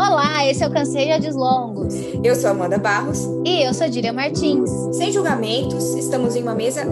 [0.00, 1.92] Olá, esse é o Canseia Longos.
[2.24, 3.28] Eu sou Amanda Barros.
[3.44, 4.70] E eu sou Dília Martins.
[4.96, 6.86] Sem julgamentos, estamos em uma mesa.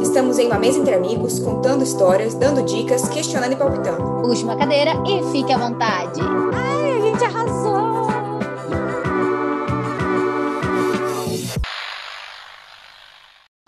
[0.00, 4.22] estamos em uma mesa entre amigos, contando histórias, dando dicas, questionando e palpitando.
[4.22, 6.18] Puxe uma cadeira e fique à vontade.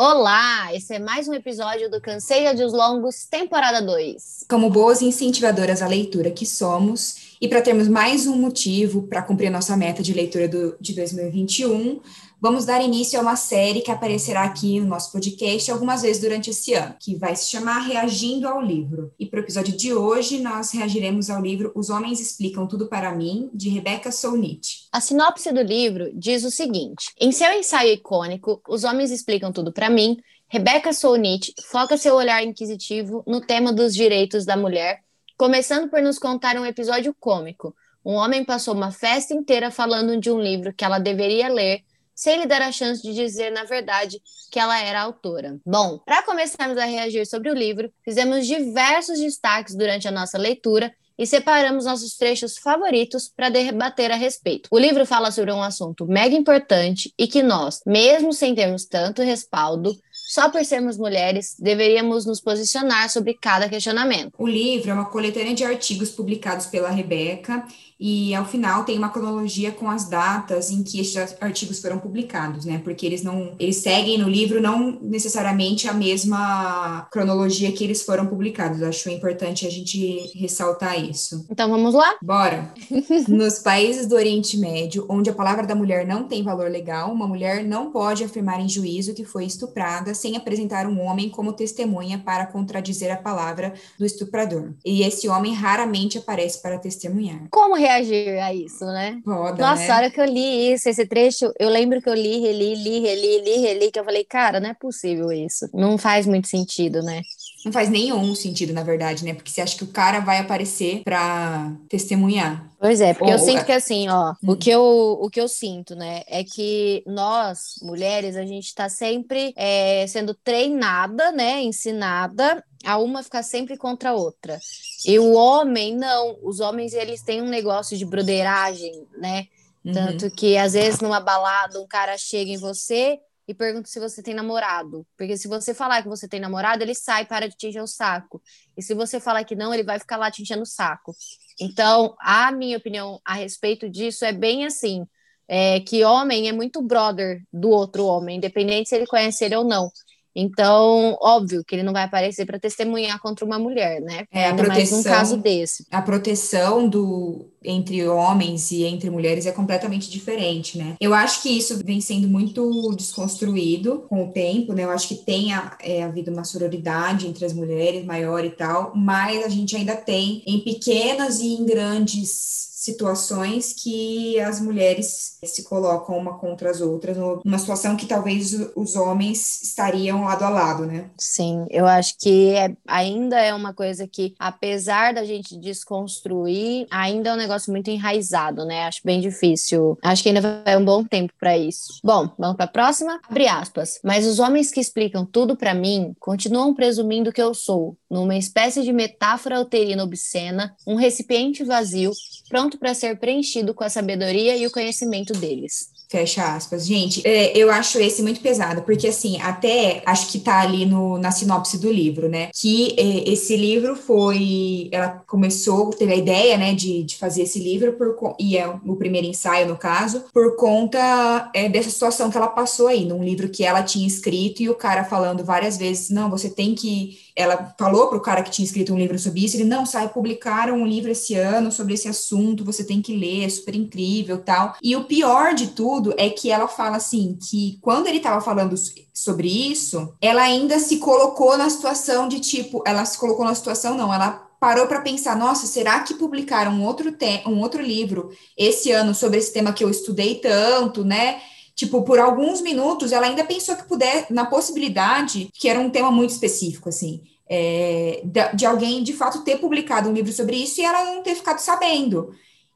[0.09, 4.45] Olá, esse é mais um episódio do Canseia dos Longos, temporada 2.
[4.49, 9.51] Como boas incentivadoras à leitura que somos, e para termos mais um motivo para cumprir
[9.51, 12.01] nossa meta de leitura do, de 2021,
[12.41, 16.51] vamos dar início a uma série que aparecerá aqui no nosso podcast algumas vezes durante
[16.51, 19.13] esse ano, que vai se chamar Reagindo ao Livro.
[19.19, 23.15] E para o episódio de hoje, nós reagiremos ao livro Os Homens Explicam Tudo para
[23.15, 24.87] Mim, de Rebecca Solnit.
[24.93, 29.73] A sinopse do livro diz o seguinte: em seu ensaio icônico, Os Homens Explicam Tudo
[29.73, 30.17] para Mim,
[30.49, 35.01] Rebecca Solnit foca seu olhar inquisitivo no tema dos direitos da mulher,
[35.37, 37.75] começando por nos contar um episódio cômico.
[38.05, 41.83] Um homem passou uma festa inteira falando de um livro que ela deveria ler
[42.17, 45.59] sem lhe dar a chance de dizer, na verdade, que ela era autora.
[45.65, 50.93] Bom, para começarmos a reagir sobre o livro, fizemos diversos destaques durante a nossa leitura
[51.19, 54.69] e separamos nossos trechos favoritos para debater a respeito.
[54.71, 59.23] O livro fala sobre um assunto mega importante e que nós, mesmo sem termos tanto
[59.23, 64.33] respaldo, só por sermos mulheres, deveríamos nos posicionar sobre cada questionamento.
[64.39, 67.65] O livro é uma coletânea de artigos publicados pela Rebeca
[67.99, 72.65] e ao final tem uma cronologia com as datas em que esses artigos foram publicados,
[72.65, 72.81] né?
[72.85, 78.27] Porque eles não, eles seguem no livro não necessariamente a mesma cronologia que eles foram
[78.27, 78.81] publicados.
[78.81, 81.47] Eu acho importante a gente ressaltar isso.
[81.51, 82.17] Então vamos lá?
[82.23, 82.73] Bora.
[83.29, 87.27] Nos países do Oriente Médio, onde a palavra da mulher não tem valor legal, uma
[87.27, 92.19] mulher não pode afirmar em juízo que foi estuprada sem apresentar um homem como testemunha
[92.19, 94.75] para contradizer a palavra do estuprador.
[94.85, 97.47] E esse homem raramente aparece para testemunhar.
[97.51, 99.21] Como reagir a isso, né?
[99.25, 99.91] Foda, Nossa, né?
[99.91, 103.01] a hora que eu li isso, esse trecho, eu lembro que eu li, reli, li,
[103.01, 105.69] reli, li, reli, que eu falei, cara, não é possível isso.
[105.73, 107.23] Não faz muito sentido, né?
[107.65, 109.35] Não faz nenhum sentido, na verdade, né?
[109.35, 112.65] Porque você acha que o cara vai aparecer para testemunhar.
[112.79, 114.53] Pois é, porque Ou- eu sinto que assim, ó, Hum.
[114.53, 114.83] o que eu,
[115.21, 120.35] o que eu sinto, né, é que nós, mulheres, a gente tá sempre é, sendo
[120.35, 124.61] treinada, né, ensinada a uma ficar sempre contra a outra.
[125.05, 126.39] E o homem, não.
[126.43, 129.49] Os homens, eles têm um negócio de broderagem, né?
[129.85, 129.93] Uhum.
[129.93, 134.23] Tanto que, às vezes, numa balada, um cara chega em você e pergunta se você
[134.23, 135.05] tem namorado.
[135.17, 137.83] Porque se você falar que você tem namorado, ele sai e para de te encher
[137.83, 138.41] o saco.
[138.77, 141.15] E se você falar que não, ele vai ficar lá te enchendo o saco.
[141.61, 145.07] Então, a minha opinião a respeito disso é bem assim:
[145.49, 149.65] é que homem é muito brother do outro homem, independente se ele conhece ele ou
[149.65, 149.91] não.
[150.39, 154.25] Então, óbvio que ele não vai aparecer para testemunhar contra uma mulher, né?
[154.31, 155.87] É, a Ainda mais proteção- caso desse.
[155.91, 160.95] a proteção do entre homens e entre mulheres é completamente diferente, né?
[161.01, 164.85] Eu acho que isso vem sendo muito desconstruído com o tempo, né?
[164.85, 165.49] Eu acho que tem
[165.81, 170.43] é, havido uma sororidade entre as mulheres maior e tal, mas a gente ainda tem
[170.47, 177.17] em pequenas e em grandes situações que as mulheres se colocam uma contra as outras,
[177.17, 181.11] numa situação que talvez os homens estariam lado a lado, né?
[181.19, 187.31] Sim, eu acho que é- ainda é uma coisa que, apesar da gente desconstruir, ainda
[187.31, 188.85] é um negócio muito enraizado, né?
[188.85, 189.99] Acho bem difícil.
[190.03, 192.01] Acho que ainda vai um bom tempo para isso.
[192.05, 193.21] Bom, vamos para a próxima?
[193.29, 193.99] Abre aspas.
[194.05, 198.83] Mas os homens que explicam tudo para mim continuam presumindo que eu sou, numa espécie
[198.83, 202.13] de metáfora uterina obscena, um recipiente vazio,
[202.49, 205.97] pronto para ser preenchido com a sabedoria e o conhecimento deles.
[206.09, 206.87] Fecha aspas.
[206.87, 211.19] Gente, é, eu acho esse muito pesado, porque assim, até acho que tá ali no,
[211.19, 212.51] na sinopse do livro, né?
[212.55, 214.89] Que é, esse livro foi.
[214.93, 218.95] Ela começou, teve a ideia, né, de, de fazer esse livro, por, e é o
[218.95, 223.49] primeiro ensaio, no caso, por conta é, dessa situação que ela passou aí, num livro
[223.49, 227.26] que ela tinha escrito, e o cara falando várias vezes: não, você tem que.
[227.37, 230.77] Ela falou pro cara que tinha escrito um livro sobre isso, ele não, sai, publicaram
[230.77, 234.75] um livro esse ano sobre esse assunto, você tem que ler, é super incrível tal.
[234.83, 238.75] E o pior de tudo é que ela fala assim, que quando ele tava falando
[239.13, 243.97] sobre isso, ela ainda se colocou na situação de tipo, ela se colocou na situação,
[243.97, 247.15] não, ela parou para pensar, nossa, será que publicaram um outro,
[247.47, 251.41] um outro livro esse ano sobre esse tema que eu estudei tanto, né?
[251.77, 256.11] Tipo, por alguns minutos, ela ainda pensou que puder, na possibilidade, que era um tema
[256.11, 258.23] muito específico, assim, é,
[258.55, 261.59] de, alguém de fato ter publicado um livro sobre isso e ela não ter ficado
[261.59, 262.31] sabendo.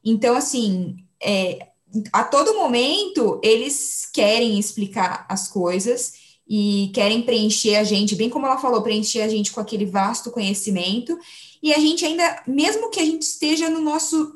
[0.05, 1.67] Então, assim, é,
[2.13, 6.13] a todo momento eles querem explicar as coisas
[6.47, 10.31] e querem preencher a gente, bem como ela falou, preencher a gente com aquele vasto
[10.31, 11.17] conhecimento.
[11.63, 14.33] E a gente ainda, mesmo que a gente esteja no nosso,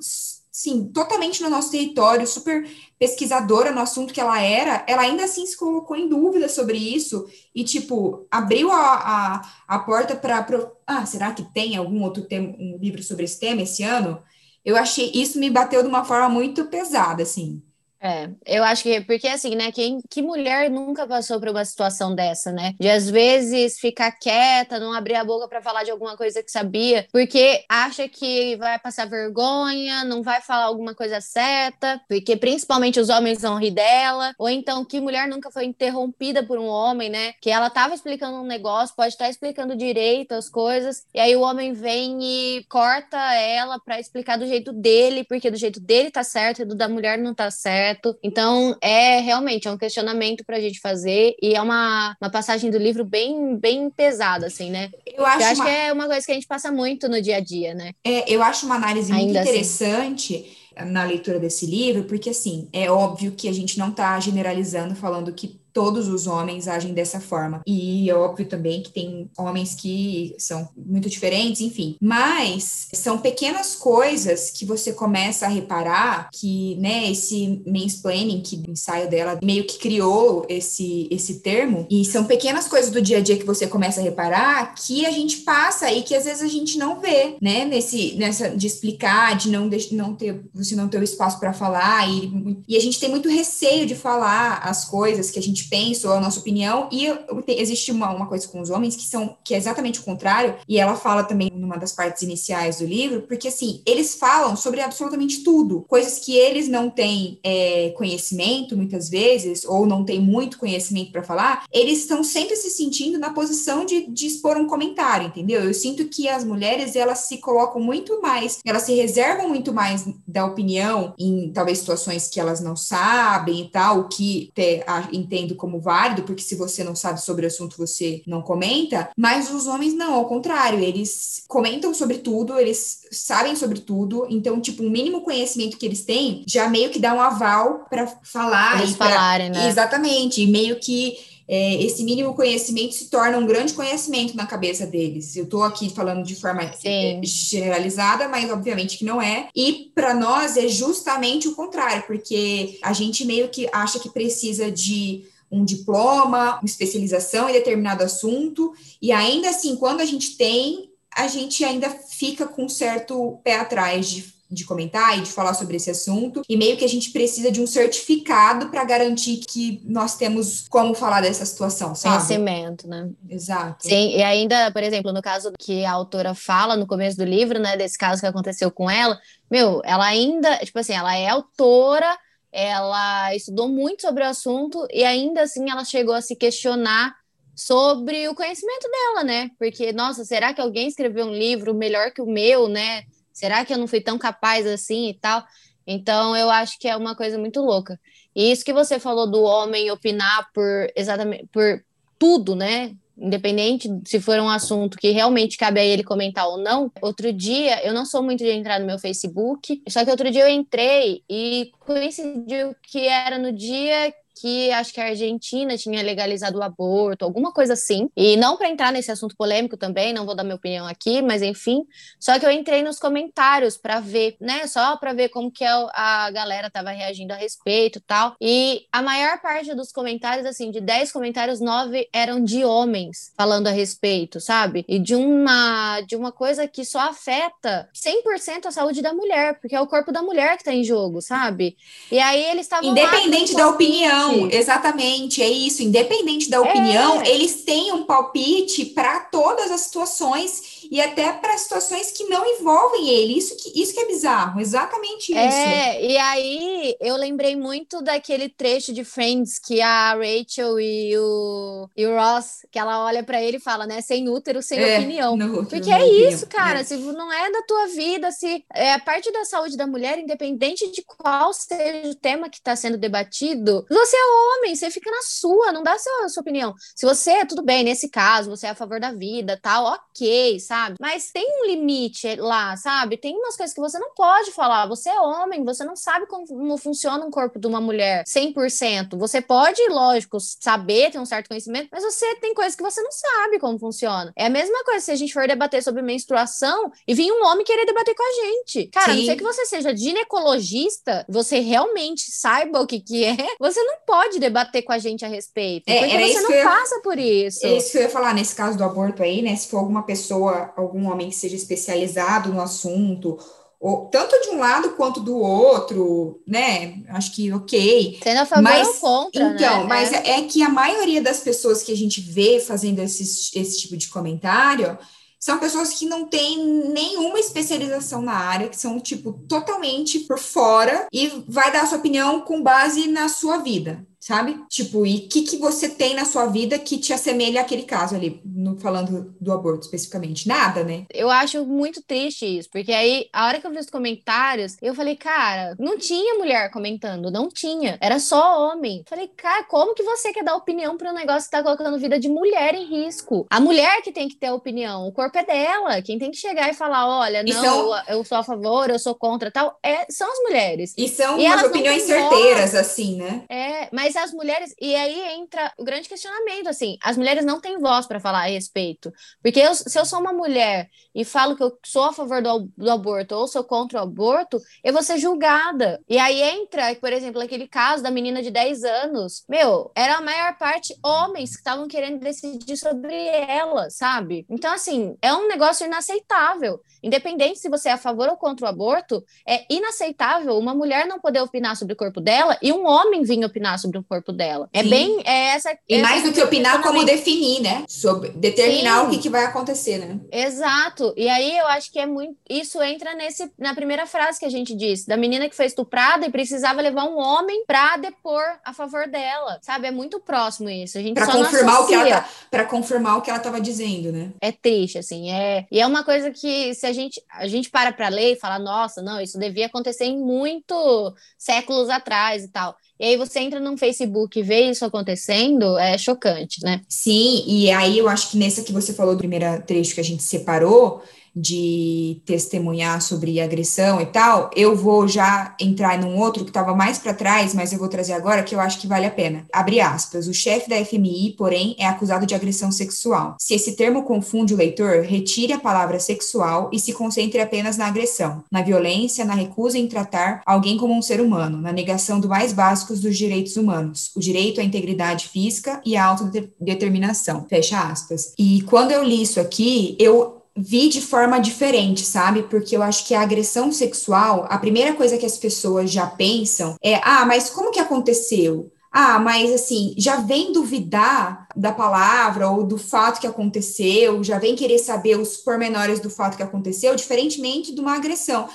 [0.52, 2.68] sim, totalmente no nosso território, super
[3.00, 7.28] pesquisadora no assunto que ela era, ela ainda assim se colocou em dúvida sobre isso
[7.54, 10.46] e, tipo, abriu a, a, a porta para.
[10.88, 14.22] Ah, será que tem algum outro tema, um livro sobre esse tema esse ano?
[14.64, 17.62] Eu achei, isso me bateu de uma forma muito pesada, assim.
[18.06, 22.14] É, eu acho que, porque assim, né, quem, que mulher nunca passou por uma situação
[22.14, 22.76] dessa, né?
[22.80, 26.52] De às vezes ficar quieta, não abrir a boca para falar de alguma coisa que
[26.52, 33.00] sabia, porque acha que vai passar vergonha, não vai falar alguma coisa certa, porque principalmente
[33.00, 37.10] os homens vão rir dela, ou então que mulher nunca foi interrompida por um homem,
[37.10, 37.34] né?
[37.42, 41.42] Que ela tava explicando um negócio, pode estar explicando direito as coisas, e aí o
[41.42, 46.24] homem vem e corta ela para explicar do jeito dele, porque do jeito dele tá
[46.24, 48.18] certo e do da mulher não tá certo certo.
[48.22, 52.70] Então, é realmente é um questionamento para a gente fazer e é uma, uma passagem
[52.70, 54.92] do livro bem, bem pesada, assim, né?
[55.06, 55.66] Eu acho, eu acho uma...
[55.66, 57.94] que é uma coisa que a gente passa muito no dia a dia, né?
[58.04, 59.50] É, eu acho uma análise Ainda muito assim.
[59.50, 60.36] interessante.
[60.36, 64.94] Assim na leitura desse livro, porque assim, é óbvio que a gente não está generalizando
[64.94, 67.62] falando que todos os homens agem dessa forma.
[67.68, 71.98] E é óbvio também que tem homens que são muito diferentes, enfim.
[72.02, 78.72] Mas são pequenas coisas que você começa a reparar que, né, esse mansplaining, que o
[78.72, 83.22] ensaio dela meio que criou esse, esse termo, e são pequenas coisas do dia a
[83.22, 86.48] dia que você começa a reparar que a gente passa e que às vezes a
[86.48, 90.88] gente não vê, né, nesse, nessa, de explicar, de não, de, não ter, você não
[90.88, 94.86] ter o espaço para falar, e, e a gente tem muito receio de falar as
[94.86, 97.08] coisas que a gente pensa ou a nossa opinião, e
[97.48, 100.80] existe uma, uma coisa com os homens que são que é exatamente o contrário, e
[100.80, 105.44] ela fala também numa das partes iniciais do livro, porque assim, eles falam sobre absolutamente
[105.44, 111.12] tudo, coisas que eles não têm é, conhecimento muitas vezes, ou não têm muito conhecimento
[111.12, 115.64] para falar, eles estão sempre se sentindo na posição de, de expor um comentário, entendeu?
[115.64, 120.06] Eu sinto que as mulheres elas se colocam muito mais, elas se reservam muito mais
[120.28, 125.08] da opinião em talvez situações que elas não sabem e tal, o que te, a,
[125.12, 129.52] entendo como válido, porque se você não sabe sobre o assunto, você não comenta, mas
[129.52, 134.84] os homens não, ao contrário, eles comentam sobre tudo, eles sabem sobre tudo, então, tipo,
[134.84, 138.82] o mínimo conhecimento que eles têm já meio que dá um aval para falar.
[138.82, 139.68] Eles falarem, né?
[139.68, 141.18] Exatamente, e meio que
[141.48, 145.36] é, esse mínimo conhecimento se torna um grande conhecimento na cabeça deles.
[145.36, 147.22] Eu estou aqui falando de forma Sim.
[147.24, 149.48] generalizada, mas obviamente que não é.
[149.56, 154.72] E para nós é justamente o contrário, porque a gente meio que acha que precisa
[154.72, 155.26] de
[155.56, 161.28] um diploma, uma especialização em determinado assunto, e ainda assim, quando a gente tem, a
[161.28, 165.76] gente ainda fica com um certo pé atrás de de comentar e de falar sobre
[165.76, 170.16] esse assunto, e meio que a gente precisa de um certificado para garantir que nós
[170.16, 172.16] temos como falar dessa situação, sabe?
[172.16, 173.10] Conhecimento, né?
[173.30, 173.88] Exato.
[173.88, 177.60] Sim, e ainda, por exemplo, no caso que a autora fala no começo do livro,
[177.60, 179.20] né, desse caso que aconteceu com ela,
[179.50, 182.18] meu, ela ainda, tipo assim, ela é autora,
[182.56, 187.14] ela estudou muito sobre o assunto e ainda assim ela chegou a se questionar
[187.54, 189.52] sobre o conhecimento dela, né?
[189.60, 193.04] Porque, nossa, será que alguém escreveu um livro melhor que o meu, né?
[193.34, 195.44] Será que eu não fui tão capaz assim e tal?
[195.86, 198.00] Então, eu acho que é uma coisa muito louca.
[198.34, 201.84] E isso que você falou do homem opinar por exatamente por
[202.18, 202.96] tudo, né?
[203.18, 206.92] Independente se for um assunto que realmente cabe a ele comentar ou não.
[207.02, 210.44] Outro dia, eu não sou muito de entrar no meu Facebook, só que outro dia
[210.44, 216.60] eu entrei e coincidiu que era no dia que acho que a Argentina tinha legalizado
[216.60, 218.10] o aborto, alguma coisa assim.
[218.16, 221.42] E não para entrar nesse assunto polêmico também, não vou dar minha opinião aqui, mas
[221.42, 221.84] enfim.
[222.20, 224.68] Só que eu entrei nos comentários para ver, né?
[224.68, 228.36] Só para ver como que a galera tava reagindo a respeito, tal.
[228.42, 233.68] E a maior parte dos comentários, assim, de 10 comentários, 9 eram de homens falando
[233.68, 234.86] a respeito, sabe?
[234.88, 239.76] E de uma de uma coisa que só afeta 100% a saúde da mulher, porque
[239.76, 241.78] é o corpo da mulher que tá em jogo, sabe?
[242.12, 245.84] E aí eles estavam Independente da opinião opinião, exatamente, é isso.
[245.84, 247.30] Independente da opinião, é.
[247.30, 253.10] eles têm um palpite para todas as situações e até para situações que não envolvem
[253.10, 253.38] ele.
[253.38, 255.38] Isso que, isso que é bizarro, exatamente isso.
[255.38, 261.90] É, e aí eu lembrei muito daquele trecho de Friends que a Rachel e o,
[261.96, 264.98] e o Ross, que ela olha para ele e fala, né, sem útero, sem é,
[264.98, 265.36] opinião.
[265.36, 266.30] Útero, Porque é opinião.
[266.30, 266.84] isso, cara, é.
[266.84, 270.92] se não é da tua vida, se é a parte da saúde da mulher, independente
[270.92, 275.22] de qual seja o tema que está sendo debatido, você é homem, você fica na
[275.22, 276.74] sua, não dá a sua, a sua opinião.
[276.96, 280.75] Se você, tudo bem, nesse caso, você é a favor da vida, tal, ok, sabe?
[280.76, 280.96] Sabe?
[281.00, 283.18] Mas tem um limite lá, sabe?
[283.18, 284.88] Tem umas coisas que você não pode falar.
[284.88, 289.18] Você é homem, você não sabe como funciona um corpo de uma mulher 100%.
[289.18, 293.12] Você pode, lógico, saber, ter um certo conhecimento, mas você tem coisas que você não
[293.12, 294.34] sabe como funciona.
[294.36, 297.66] É a mesma coisa se a gente for debater sobre menstruação e vir um homem
[297.66, 298.88] querer debater com a gente.
[298.88, 299.12] Cara, Sim.
[299.12, 303.82] a não ser que você seja ginecologista, você realmente saiba o que que é, você
[303.82, 305.88] não pode debater com a gente a respeito.
[305.88, 307.66] É, porque você não eu, passa por isso.
[307.66, 309.56] É isso que eu ia falar nesse caso do aborto aí, né?
[309.56, 313.38] Se for alguma pessoa, algum homem que seja especializado no assunto,
[313.80, 317.04] ou, tanto de um lado quanto do outro, né?
[317.10, 318.20] Acho que ok.
[318.24, 319.86] Sendo a favor mas, ou contra, Então, né?
[319.88, 320.40] mas é.
[320.40, 323.24] é que a maioria das pessoas que a gente vê fazendo esse,
[323.60, 324.98] esse tipo de comentário
[325.40, 326.58] são pessoas que não têm
[326.88, 332.00] nenhuma especialização na área, que são, tipo, totalmente por fora e vai dar a sua
[332.00, 334.60] opinião com base na sua vida sabe?
[334.68, 338.16] Tipo, e o que, que você tem na sua vida que te assemelha àquele caso
[338.16, 340.48] ali, no, falando do aborto especificamente?
[340.48, 341.06] Nada, né?
[341.14, 344.96] Eu acho muito triste isso, porque aí, a hora que eu vi os comentários, eu
[344.96, 349.04] falei, cara, não tinha mulher comentando, não tinha, era só homem.
[349.08, 352.18] Falei, cara, como que você quer dar opinião para um negócio que tá colocando vida
[352.20, 353.46] de mulher em risco?
[353.48, 356.68] A mulher que tem que ter opinião, o corpo é dela, quem tem que chegar
[356.72, 357.96] e falar, olha, não, são...
[357.96, 360.96] eu, eu, sou a favor, eu sou contra, tal, é, são as mulheres.
[360.98, 362.76] E são e umas opiniões certeiras, voz.
[362.76, 363.44] assim, né?
[363.48, 364.74] É, mas as mulheres.
[364.80, 368.48] E aí entra o grande questionamento: assim, as mulheres não têm voz para falar a
[368.48, 369.12] respeito.
[369.42, 372.70] Porque eu, se eu sou uma mulher e falo que eu sou a favor do,
[372.78, 376.02] do aborto ou sou contra o aborto, eu vou ser julgada.
[376.10, 379.44] E aí entra, por exemplo, aquele caso da menina de 10 anos.
[379.48, 384.46] Meu, era a maior parte homens que estavam querendo decidir sobre ela, sabe?
[384.50, 386.80] Então, assim, é um negócio inaceitável.
[387.06, 391.20] Independente se você é a favor ou contra o aborto, é inaceitável uma mulher não
[391.20, 394.68] poder opinar sobre o corpo dela e um homem vir opinar sobre o corpo dela.
[394.74, 394.90] É Sim.
[394.90, 395.78] bem é essa.
[395.88, 397.84] E essa mais do que opinar, como definir, né?
[397.88, 399.06] Sobre determinar Sim.
[399.06, 400.20] o que, que vai acontecer, né?
[400.32, 401.14] Exato.
[401.16, 402.36] E aí eu acho que é muito.
[402.50, 406.26] Isso entra nesse na primeira frase que a gente disse, da menina que foi estuprada
[406.26, 409.60] e precisava levar um homem pra depor a favor dela.
[409.62, 409.88] Sabe?
[409.88, 410.98] É muito próximo isso.
[410.98, 414.12] A gente pra confirmar o que ela tá, para confirmar o que ela estava dizendo,
[414.12, 414.32] né?
[414.42, 415.32] É triste, assim.
[415.32, 418.40] É, e é uma coisa que se a gente, a gente para pra ler e
[418.40, 422.76] fala, nossa, não, isso devia acontecer em muito séculos atrás e tal.
[423.00, 426.82] E aí você entra no Facebook e vê isso acontecendo, é chocante, né?
[426.88, 430.04] Sim, e aí eu acho que nessa que você falou do primeiro trecho que a
[430.04, 431.04] gente separou,
[431.36, 436.98] de testemunhar sobre agressão e tal, eu vou já entrar num outro que estava mais
[436.98, 439.46] para trás, mas eu vou trazer agora que eu acho que vale a pena.
[439.52, 440.28] Abre aspas.
[440.28, 443.36] O chefe da FMI, porém, é acusado de agressão sexual.
[443.40, 447.88] Se esse termo confunde o leitor, retire a palavra sexual e se concentre apenas na
[447.88, 452.30] agressão, na violência, na recusa em tratar alguém como um ser humano, na negação do
[452.30, 457.46] mais básicos dos direitos humanos, o direito à integridade física e à autodeterminação.
[457.50, 458.34] Fecha aspas.
[458.38, 462.44] E quando eu li isso aqui, eu vi de forma diferente, sabe?
[462.44, 466.76] Porque eu acho que a agressão sexual, a primeira coisa que as pessoas já pensam
[466.82, 468.72] é: ah, mas como que aconteceu?
[468.92, 474.56] Ah, mas assim, já vem duvidar da palavra ou do fato que aconteceu, já vem
[474.56, 478.48] querer saber os pormenores do fato que aconteceu, diferentemente de uma agressão.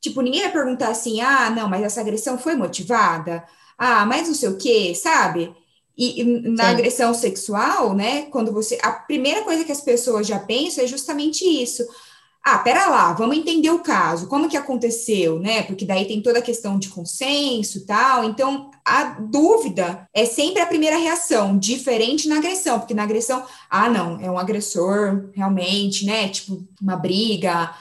[0.00, 3.44] Tipo, ninguém vai perguntar assim: ah, não, mas essa agressão foi motivada?
[3.78, 5.54] Ah, mas não sei o quê, sabe?
[5.96, 6.70] E, e na Sim.
[6.70, 8.78] agressão sexual, né, quando você.
[8.82, 11.86] A primeira coisa que as pessoas já pensam é justamente isso.
[12.46, 15.62] Ah, pera lá, vamos entender o caso, como que aconteceu, né?
[15.62, 18.22] Porque daí tem toda a questão de consenso e tal.
[18.24, 23.88] Então, a dúvida é sempre a primeira reação, diferente na agressão, porque na agressão, ah,
[23.88, 26.28] não, é um agressor, realmente, né?
[26.28, 27.74] Tipo, uma briga,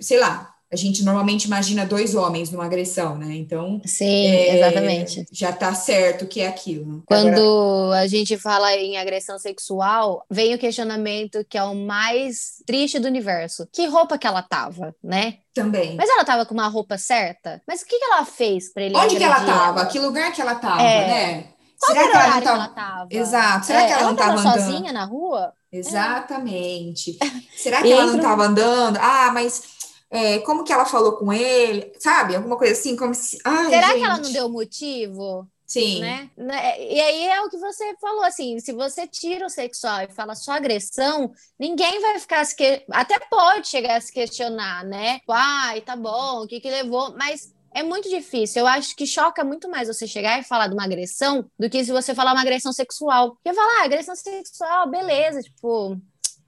[0.00, 3.34] sei lá, a gente normalmente imagina dois homens numa agressão, né?
[3.34, 3.78] Então.
[3.84, 5.26] Sim, é, exatamente.
[5.30, 7.02] Já tá certo que é aquilo.
[7.04, 8.00] Quando Agora...
[8.00, 13.06] a gente fala em agressão sexual, vem o questionamento que é o mais triste do
[13.06, 13.68] universo.
[13.70, 15.38] Que roupa que ela tava, né?
[15.52, 15.94] Também.
[15.94, 17.60] Mas ela tava com uma roupa certa?
[17.68, 18.96] Mas o que, que ela fez para ele?
[18.96, 19.80] Onde que ela tava?
[19.80, 19.86] Ela?
[19.90, 21.06] Que lugar que ela tava, é.
[21.06, 21.44] né?
[21.78, 22.48] Qual Será que ela, tava...
[22.48, 23.08] ela tava?
[23.10, 23.66] Exato.
[23.66, 25.52] Será é, que ela, ela não tava, tava sozinha na rua?
[25.70, 27.18] Exatamente.
[27.20, 27.26] É.
[27.58, 28.96] Será que ela não tava andando?
[28.98, 29.81] Ah, mas
[30.12, 32.36] é, como que ela falou com ele, sabe?
[32.36, 33.38] Alguma coisa assim, como se.
[33.42, 33.98] Ai, Será gente.
[33.98, 35.48] que ela não deu motivo?
[35.66, 36.00] Sim.
[36.00, 36.30] Né?
[36.36, 36.78] né?
[36.78, 40.34] E aí é o que você falou, assim, se você tira o sexual e fala
[40.34, 42.84] só agressão, ninguém vai ficar se que...
[42.90, 45.20] até pode chegar a se questionar, né?
[45.30, 47.14] Ai, tá bom, o que que levou?
[47.16, 48.60] Mas é muito difícil.
[48.60, 51.82] Eu acho que choca muito mais você chegar e falar de uma agressão do que
[51.82, 53.30] se você falar uma agressão sexual.
[53.36, 55.98] Porque falar, ah, agressão sexual, beleza, tipo,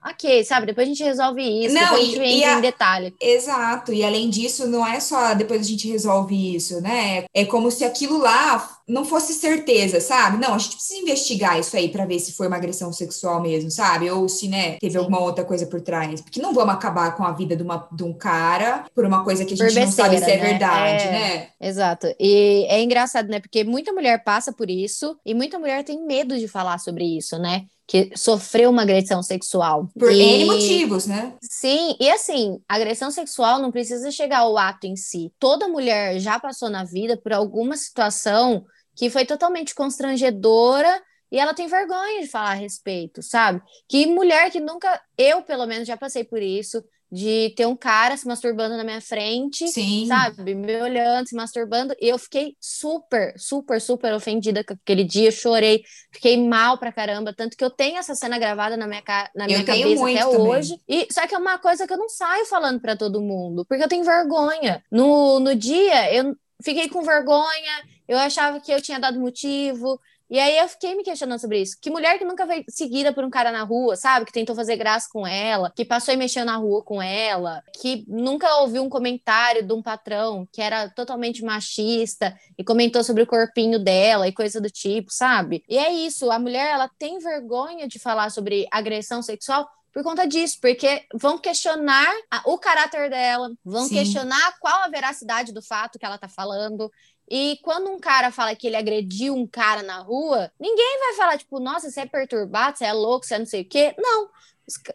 [0.05, 0.67] ok, sabe?
[0.67, 3.15] Depois a gente resolve isso, Não, depois a e- gente e entra a- em detalhe.
[3.19, 7.25] Exato, e além disso, não é só depois a gente resolve isso, né?
[7.33, 10.37] É como se aquilo lá não fosse certeza, sabe?
[10.37, 13.71] Não, a gente precisa investigar isso aí para ver se foi uma agressão sexual mesmo,
[13.71, 14.11] sabe?
[14.11, 14.97] Ou se, né, teve Sim.
[14.99, 16.21] alguma outra coisa por trás.
[16.21, 19.45] Porque não vamos acabar com a vida de, uma, de um cara por uma coisa
[19.45, 20.49] que a gente não sabe se é besteira, né?
[20.49, 21.11] verdade, É.
[21.11, 21.49] né?
[21.59, 22.07] Exato.
[22.19, 23.39] E é engraçado, né?
[23.39, 27.39] Porque muita mulher passa por isso e muita mulher tem medo de falar sobre isso,
[27.39, 27.65] né?
[27.87, 29.89] Que sofreu uma agressão sexual.
[29.97, 31.33] Por E- N motivos, né?
[31.41, 35.31] Sim, e assim, agressão sexual não precisa chegar ao ato em si.
[35.39, 38.65] Toda mulher já passou na vida por alguma situação
[38.95, 41.01] que foi totalmente constrangedora
[41.31, 43.61] e ela tem vergonha de falar a respeito, sabe?
[43.87, 48.17] Que mulher que nunca, eu pelo menos já passei por isso, de ter um cara
[48.17, 50.05] se masturbando na minha frente, Sim.
[50.07, 50.55] sabe?
[50.55, 55.83] Me olhando, se masturbando, e eu fiquei super, super, super ofendida com aquele dia, chorei,
[56.11, 59.03] fiquei mal pra caramba, tanto que eu tenho essa cena gravada na minha,
[59.35, 60.51] na Eu minha cabeça até também.
[60.51, 60.81] hoje.
[60.87, 63.83] E só que é uma coisa que eu não saio falando pra todo mundo, porque
[63.83, 64.83] eu tenho vergonha.
[64.91, 69.99] No, no dia, eu fiquei com vergonha, eu achava que eu tinha dado motivo.
[70.29, 71.77] E aí eu fiquei me questionando sobre isso.
[71.79, 74.25] Que mulher que nunca foi seguida por um cara na rua, sabe?
[74.25, 78.03] Que tentou fazer graça com ela, que passou e mexeu na rua com ela, que
[78.07, 83.27] nunca ouviu um comentário de um patrão que era totalmente machista e comentou sobre o
[83.27, 85.63] corpinho dela e coisa do tipo, sabe?
[85.69, 90.27] E é isso, a mulher ela tem vergonha de falar sobre agressão sexual por conta
[90.27, 93.95] disso, porque vão questionar a- o caráter dela, vão Sim.
[93.95, 96.91] questionar qual a veracidade do fato que ela tá falando.
[97.29, 101.37] E quando um cara fala que ele agrediu um cara na rua, ninguém vai falar,
[101.37, 103.95] tipo, nossa, você é perturbado, você é louco, você é não sei o quê.
[103.97, 104.29] Não.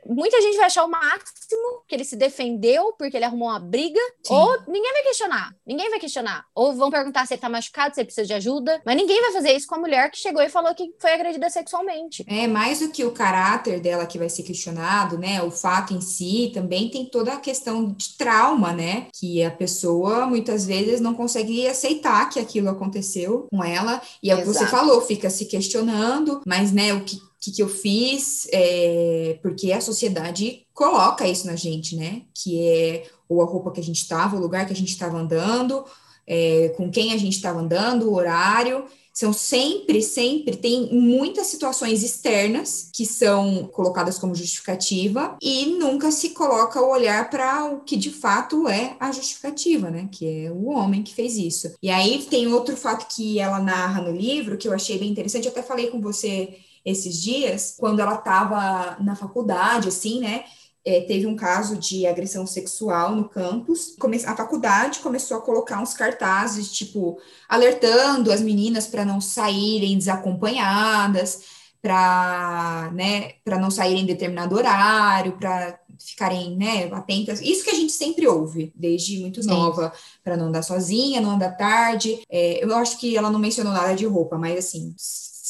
[0.07, 4.01] Muita gente vai achar o máximo que ele se defendeu porque ele arrumou uma briga,
[4.25, 4.35] Sim.
[4.35, 5.55] ou ninguém vai questionar.
[5.67, 6.45] Ninguém vai questionar.
[6.55, 8.81] Ou vão perguntar se ele tá machucado, se ele precisa de ajuda.
[8.85, 11.49] Mas ninguém vai fazer isso com a mulher que chegou e falou que foi agredida
[11.49, 12.25] sexualmente.
[12.29, 15.43] É mais do que o caráter dela que vai ser questionado, né?
[15.43, 19.07] O fato em si também tem toda a questão de trauma, né?
[19.13, 24.01] Que a pessoa muitas vezes não consegue aceitar que aquilo aconteceu com ela.
[24.23, 27.63] E é o que você falou, fica se questionando, mas né, o que, que, que
[27.63, 28.47] eu fiz?
[28.53, 32.23] É, porque a sociedade coloca isso na gente, né?
[32.35, 35.17] Que é ou a roupa que a gente estava, o lugar que a gente estava
[35.17, 35.85] andando,
[36.27, 38.85] é, com quem a gente estava andando, o horário.
[39.13, 46.31] São sempre, sempre, tem muitas situações externas que são colocadas como justificativa e nunca se
[46.31, 50.09] coloca o olhar para o que de fato é a justificativa, né?
[50.13, 51.75] Que é o homem que fez isso.
[51.83, 55.47] E aí tem outro fato que ela narra no livro que eu achei bem interessante,
[55.47, 60.45] eu até falei com você esses dias, quando ela estava na faculdade, assim, né?
[60.83, 63.95] É, teve um caso de agressão sexual no campus.
[64.01, 69.99] Come- A faculdade começou a colocar uns cartazes, tipo, alertando as meninas para não saírem
[69.99, 71.43] desacompanhadas,
[71.83, 77.41] para né, não saírem em determinado horário, para ficarem né, atentas.
[77.41, 79.49] Isso que a gente sempre ouve, desde muito Sim.
[79.51, 79.93] nova,
[80.25, 82.23] para não andar sozinha, não andar tarde.
[82.31, 84.95] É, eu acho que ela não mencionou nada de roupa, mas assim.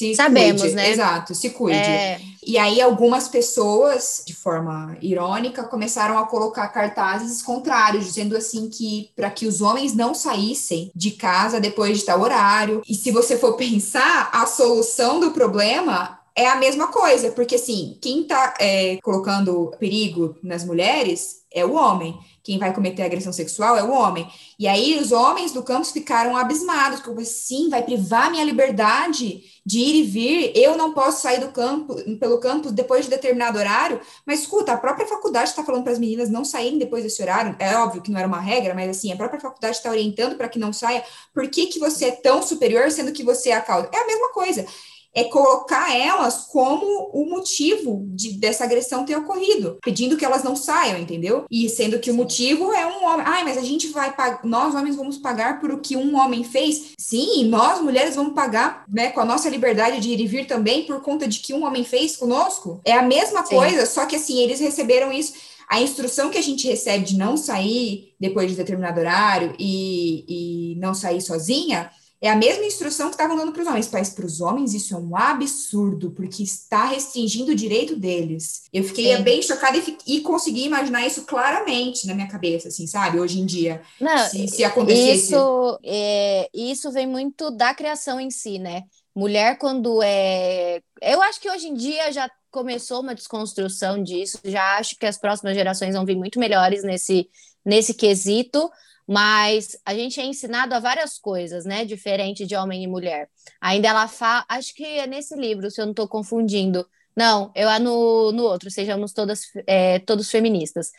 [0.00, 0.76] Se Sabemos, cuide.
[0.76, 0.90] né?
[0.90, 1.78] Exato, se cuide.
[1.78, 8.70] É, E aí algumas pessoas, de forma irônica, começaram a colocar cartazes contrários, dizendo assim
[8.70, 12.80] que para que os homens não saíssem de casa depois de tal horário.
[12.88, 17.98] E se você for pensar, a solução do problema é a mesma coisa, porque assim,
[18.00, 22.16] quem tá é, colocando perigo nas mulheres é o homem.
[22.42, 24.26] Quem vai cometer agressão sexual é o homem.
[24.58, 29.78] E aí os homens do campus ficaram abismados, como assim, vai privar minha liberdade de
[29.78, 34.00] ir e vir, eu não posso sair do campo, pelo campus depois de determinado horário,
[34.26, 37.54] mas escuta, a própria faculdade está falando para as meninas não saírem depois desse horário,
[37.58, 40.48] é óbvio que não era uma regra, mas assim, a própria faculdade está orientando para
[40.48, 43.60] que não saia, por que, que você é tão superior sendo que você é a
[43.60, 43.88] causa?
[43.92, 44.66] É a mesma coisa,
[45.14, 50.54] é colocar elas como o motivo de, dessa agressão ter ocorrido, pedindo que elas não
[50.54, 51.44] saiam, entendeu?
[51.50, 53.26] E sendo que o motivo é um homem.
[53.26, 56.44] Ai, mas a gente vai pagar, nós homens vamos pagar por o que um homem
[56.44, 56.92] fez?
[56.98, 60.84] Sim, nós mulheres vamos pagar, né, com a nossa liberdade de ir e vir também
[60.84, 62.80] por conta de que um homem fez conosco?
[62.84, 63.56] É a mesma Sim.
[63.56, 65.32] coisa, só que assim, eles receberam isso.
[65.68, 70.76] A instrução que a gente recebe de não sair depois de determinado horário e, e
[70.80, 71.90] não sair sozinha
[72.20, 74.94] é a mesma instrução que estavam dando para os homens, mas para os homens isso
[74.94, 78.64] é um absurdo, porque está restringindo o direito deles.
[78.72, 79.22] Eu fiquei Sim.
[79.22, 83.18] bem chocada e, e consegui imaginar isso claramente na minha cabeça, assim, sabe?
[83.18, 85.26] Hoje em dia, não, se, se acontecesse.
[85.26, 88.84] Isso, é, isso vem muito da criação em si, né?
[89.14, 90.82] Mulher, quando é.
[91.00, 95.16] Eu acho que hoje em dia já começou uma desconstrução disso, já acho que as
[95.16, 97.28] próximas gerações vão vir muito melhores nesse,
[97.64, 98.70] nesse quesito,
[99.10, 101.84] mas a gente é ensinado a várias coisas, né?
[101.84, 103.28] Diferente de homem e mulher.
[103.60, 104.44] Ainda ela fala.
[104.48, 106.88] Acho que é nesse livro, se eu não estou confundindo.
[107.16, 110.92] Não, eu no, no outro, sejamos todas é, todos feministas,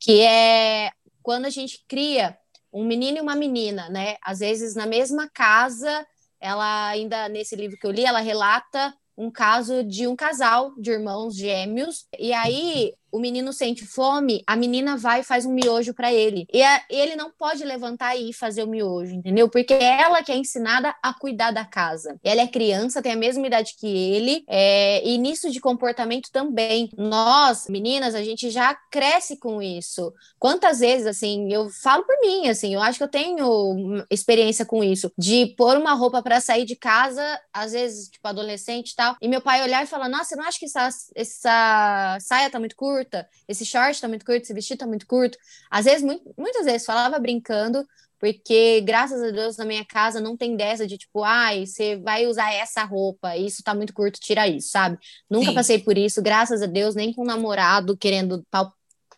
[0.00, 0.90] que é
[1.22, 2.38] quando a gente cria
[2.72, 4.16] um menino e uma menina, né?
[4.22, 6.06] Às vezes na mesma casa,
[6.40, 10.90] ela ainda nesse livro que eu li, ela relata um caso de um casal de
[10.90, 15.94] irmãos gêmeos, e aí o menino sente fome, a menina vai e faz um miojo
[15.94, 16.46] para ele.
[16.52, 19.48] E a, ele não pode levantar e ir fazer o miojo, entendeu?
[19.48, 22.18] Porque ela que é ensinada a cuidar da casa.
[22.22, 26.90] Ela é criança, tem a mesma idade que ele, é, e nisso de comportamento também.
[26.96, 30.12] Nós, meninas, a gente já cresce com isso.
[30.38, 34.82] Quantas vezes, assim, eu falo por mim, assim, eu acho que eu tenho experiência com
[34.82, 39.16] isso, de pôr uma roupa para sair de casa, às vezes, tipo, adolescente e tal,
[39.20, 42.58] e meu pai olhar e falar: Nossa, você não acha que essa, essa saia tá
[42.58, 42.97] muito curta?
[42.98, 45.38] Curta, esse short tá muito curto, esse vestido tá muito curto.
[45.70, 47.86] Às vezes, muito, muitas vezes, falava brincando,
[48.18, 52.26] porque graças a Deus na minha casa não tem dessa de tipo, ai, você vai
[52.26, 54.98] usar essa roupa, isso tá muito curto, tira isso, sabe?
[55.30, 55.54] Nunca Sim.
[55.54, 58.72] passei por isso, graças a Deus, nem com um namorado querendo pal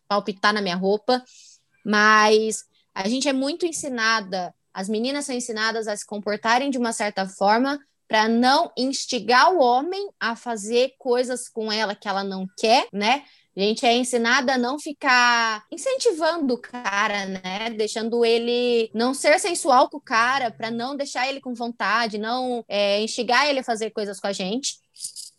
[0.06, 1.22] palpitar na minha roupa,
[1.86, 6.92] mas a gente é muito ensinada, as meninas são ensinadas a se comportarem de uma
[6.92, 12.44] certa forma para não instigar o homem a fazer coisas com ela que ela não
[12.58, 13.22] quer, né?
[13.60, 17.68] A gente é ensinada a não ficar incentivando o cara, né?
[17.76, 22.64] Deixando ele não ser sensual com o cara, para não deixar ele com vontade, não
[22.66, 24.76] é, instigar ele a fazer coisas com a gente.